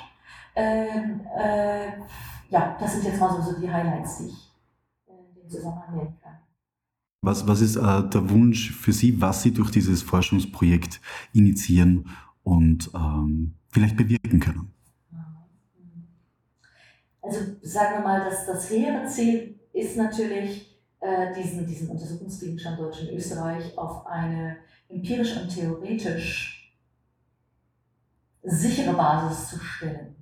Ähm, 0.56 1.22
äh, 1.38 1.90
ja, 2.50 2.76
das 2.80 2.94
sind 2.94 3.06
jetzt 3.06 3.20
mal 3.20 3.40
so, 3.40 3.60
die 3.60 3.72
Highlights, 3.72 4.18
die 4.18 4.30
ich 4.30 4.52
in 5.08 5.42
dem 5.42 5.48
Zusammenhang 5.48 5.96
nennen 5.96 6.18
kann. 6.24 6.40
Was, 7.22 7.48
was 7.48 7.62
ist 7.62 7.76
der 7.76 8.30
Wunsch 8.32 8.72
für 8.72 8.94
Sie, 8.94 9.22
was 9.22 9.44
Sie 9.44 9.54
durch 9.54 9.70
dieses 9.70 10.02
Forschungsprojekt 10.02 11.02
initiieren 11.34 12.08
und 12.42 12.90
ähm, 12.96 13.54
vielleicht 13.70 13.98
bewirken 13.98 14.40
können? 14.40 14.74
Also 17.22 17.40
sagen 17.62 17.96
wir 17.96 18.02
mal, 18.02 18.24
dass 18.24 18.46
das 18.46 18.70
hehre 18.70 19.06
Ziel 19.06 19.60
ist 19.74 19.98
natürlich, 19.98 20.80
äh, 21.00 21.34
diesen, 21.34 21.66
diesen 21.66 21.90
Untersuchungsgegenstand 21.90 22.80
Deutsch 22.80 23.02
in 23.02 23.16
Österreich 23.16 23.78
auf 23.78 24.06
eine 24.08 24.58
empirisch 24.90 25.38
und 25.38 25.50
theoretisch 25.50 26.76
sichere 28.44 28.94
Basis 28.94 29.50
zu 29.50 29.60
stellen. 29.60 30.16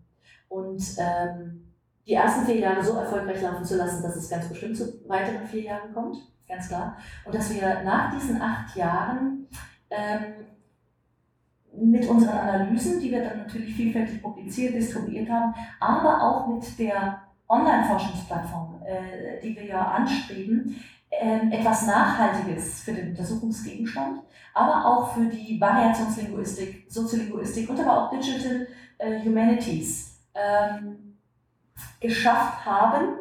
Und 0.49 0.83
ähm, 0.97 1.73
die 2.05 2.13
ersten 2.13 2.45
vier 2.45 2.59
Jahre 2.59 2.83
so 2.83 2.93
erfolgreich 2.93 3.41
laufen 3.41 3.65
zu 3.65 3.75
lassen, 3.75 4.01
dass 4.01 4.15
es 4.15 4.29
ganz 4.29 4.47
bestimmt 4.47 4.77
zu 4.77 5.07
weiteren 5.07 5.45
vier 5.45 5.63
Jahren 5.63 5.93
kommt, 5.93 6.17
ganz 6.47 6.67
klar. 6.67 6.97
Und 7.25 7.35
dass 7.35 7.53
wir 7.53 7.83
nach 7.83 8.13
diesen 8.15 8.41
acht 8.41 8.75
Jahren 8.75 9.47
ähm, 9.89 10.45
mit 11.79 12.07
unseren 12.07 12.37
Analysen, 12.37 12.99
die 12.99 13.11
wir 13.11 13.23
dann 13.23 13.39
natürlich 13.39 13.75
vielfältig 13.75 14.21
publiziert, 14.21 14.75
distribuiert 14.75 15.29
haben, 15.29 15.53
aber 15.79 16.21
auch 16.21 16.47
mit 16.47 16.79
der 16.79 17.21
Online-Forschungsplattform, 17.47 18.81
äh, 18.85 19.41
die 19.41 19.55
wir 19.55 19.65
ja 19.65 19.81
anstreben, 19.81 20.75
äh, 21.09 21.49
etwas 21.51 21.85
Nachhaltiges 21.85 22.81
für 22.81 22.93
den 22.93 23.09
Untersuchungsgegenstand, 23.09 24.21
aber 24.53 24.85
auch 24.85 25.13
für 25.13 25.25
die 25.25 25.59
Variationslinguistik, 25.59 26.85
Soziolinguistik 26.89 27.69
und 27.69 27.79
aber 27.79 28.03
auch 28.03 28.09
Digital 28.09 28.67
äh, 28.97 29.23
Humanities 29.23 30.19
ähm, 30.33 31.17
geschafft 31.99 32.65
haben, 32.65 33.19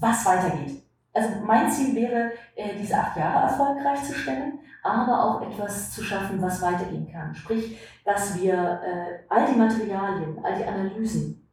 was 0.00 0.24
weitergeht. 0.26 0.82
Also 1.18 1.44
mein 1.44 1.70
Ziel 1.70 1.94
wäre, 1.94 2.30
äh, 2.54 2.76
diese 2.80 2.96
acht 2.96 3.16
Jahre 3.16 3.48
erfolgreich 3.48 4.04
zu 4.04 4.14
stellen, 4.14 4.60
aber 4.82 5.24
auch 5.24 5.42
etwas 5.42 5.90
zu 5.90 6.02
schaffen, 6.04 6.40
was 6.40 6.62
weitergehen 6.62 7.10
kann. 7.10 7.34
Sprich, 7.34 7.78
dass 8.04 8.40
wir 8.40 8.54
äh, 8.54 9.18
all 9.28 9.46
die 9.46 9.58
Materialien, 9.58 10.38
all 10.42 10.56
die 10.56 10.64
Analysen, 10.64 11.48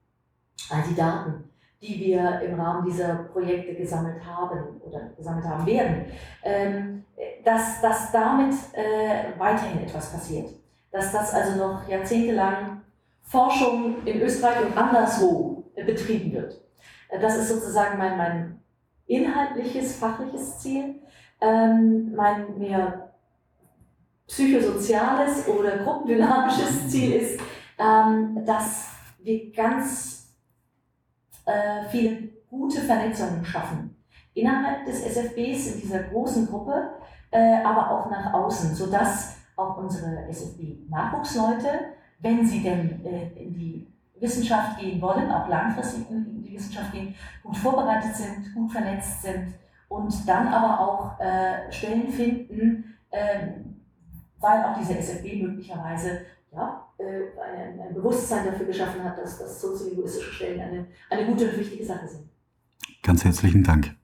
all 0.69 0.84
die 0.88 0.95
Daten, 0.95 1.49
die 1.82 1.99
wir 1.99 2.41
im 2.41 2.60
Rahmen 2.60 2.86
dieser 2.86 3.15
Projekte 3.15 3.73
gesammelt 3.75 4.23
haben 4.25 4.80
oder 4.82 5.10
gesammelt 5.17 5.45
haben 5.45 5.65
werden, 5.65 6.06
ähm, 6.43 7.06
dass, 7.43 7.82
dass 7.82 8.12
damit 8.12 8.54
äh, 8.73 9.38
weiterhin 9.38 9.82
etwas 9.82 10.12
passiert. 10.12 10.49
Dass 10.91 11.12
das 11.12 11.34
also 11.34 11.58
noch 11.58 11.88
jahrzehntelang 11.88 12.82
Forschung 13.21 14.06
in 14.06 14.21
Österreich 14.21 14.65
und 14.65 14.78
anderswo 14.78 15.63
betrieben 15.75 16.32
wird. 16.34 16.62
Das 17.21 17.36
ist 17.38 17.49
sozusagen 17.49 17.97
mein, 17.97 18.17
mein 18.17 18.64
inhaltliches, 19.08 19.98
fachliches 19.98 20.60
Ziel. 20.60 21.02
Ähm, 21.41 22.13
mein 22.15 22.58
mehr 22.58 23.13
psychosoziales 24.28 25.48
oder 25.48 25.78
gruppendynamisches 25.78 26.89
Ziel 26.89 27.13
ist, 27.13 27.39
ähm, 27.78 28.44
dass 28.46 28.88
wir 29.20 29.52
ganz 29.52 30.36
äh, 31.46 31.86
viele 31.89 32.30
gute 32.50 32.82
Vernetzungen 32.82 33.46
schaffen. 33.46 33.96
Innerhalb 34.34 34.86
des 34.86 35.02
SFBs 35.02 35.76
in 35.76 35.82
dieser 35.82 36.04
großen 36.04 36.48
Gruppe, 36.48 36.91
äh, 37.32 37.63
aber 37.63 37.91
auch 37.91 38.10
nach 38.10 38.34
außen, 38.34 38.76
sodass 38.76 39.38
auch 39.56 39.78
unsere 39.78 40.28
SFB-Nachwuchsleute, 40.30 41.68
wenn 42.20 42.46
sie 42.46 42.62
denn 42.62 43.06
äh, 43.06 43.32
in 43.41 43.54
die 43.54 43.94
Wissenschaft 44.19 44.80
gehen 44.80 45.01
wollen, 45.01 45.32
auch 45.32 45.47
langfristig 45.47 46.10
in 46.10 46.41
die 46.43 46.54
Wissenschaft 46.54 46.91
gehen, 46.91 47.15
gut 47.43 47.58
vorbereitet 47.58 48.15
sind, 48.15 48.54
gut 48.54 48.71
vernetzt 48.71 49.21
sind 49.21 49.54
und 49.89 50.28
dann 50.28 50.47
aber 50.47 50.80
auch 50.80 51.19
äh, 51.19 51.71
Stellen 51.71 52.10
finden, 52.10 52.95
äh, 53.12 53.47
weil 54.39 54.63
auch 54.63 54.78
diese 54.78 54.97
SFB 54.97 55.41
möglicherweise 55.41 56.21
ja, 56.51 56.88
äh, 56.97 57.39
ein, 57.39 57.80
ein, 57.80 57.93
Bewusstsein 57.93 58.45
dafür 58.45 58.65
geschaffen 58.67 59.04
hat, 59.04 59.17
dass, 59.17 59.38
dass 59.38 59.62
soziolinguistische 59.62 60.32
Stellen 60.32 60.62
eine, 60.62 60.88
eine 61.10 61.25
gute 61.25 61.49
und 61.49 61.58
wichtige 61.58 61.86
Sache 61.86 62.08
sind. 62.08 62.30
Ganz 63.04 63.23
herzlichen 63.23 63.63
Dank. 63.63 63.95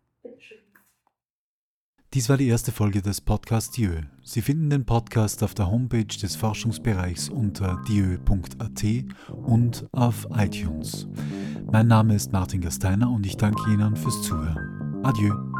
Dies 2.13 2.27
war 2.27 2.35
die 2.35 2.49
erste 2.49 2.73
Folge 2.73 3.01
des 3.01 3.21
Podcasts 3.21 3.71
Dieu. 3.71 4.01
Sie 4.21 4.41
finden 4.41 4.69
den 4.69 4.85
Podcast 4.85 5.43
auf 5.43 5.53
der 5.53 5.71
Homepage 5.71 6.03
des 6.03 6.35
Forschungsbereichs 6.35 7.29
unter 7.29 7.81
dieu.at 7.87 8.83
und 9.31 9.87
auf 9.93 10.27
iTunes. 10.35 11.07
Mein 11.71 11.87
Name 11.87 12.15
ist 12.15 12.33
Martin 12.33 12.59
Gasteiner 12.59 13.09
und 13.09 13.25
ich 13.25 13.37
danke 13.37 13.61
Ihnen 13.71 13.95
fürs 13.95 14.21
Zuhören. 14.23 15.01
Adieu. 15.03 15.50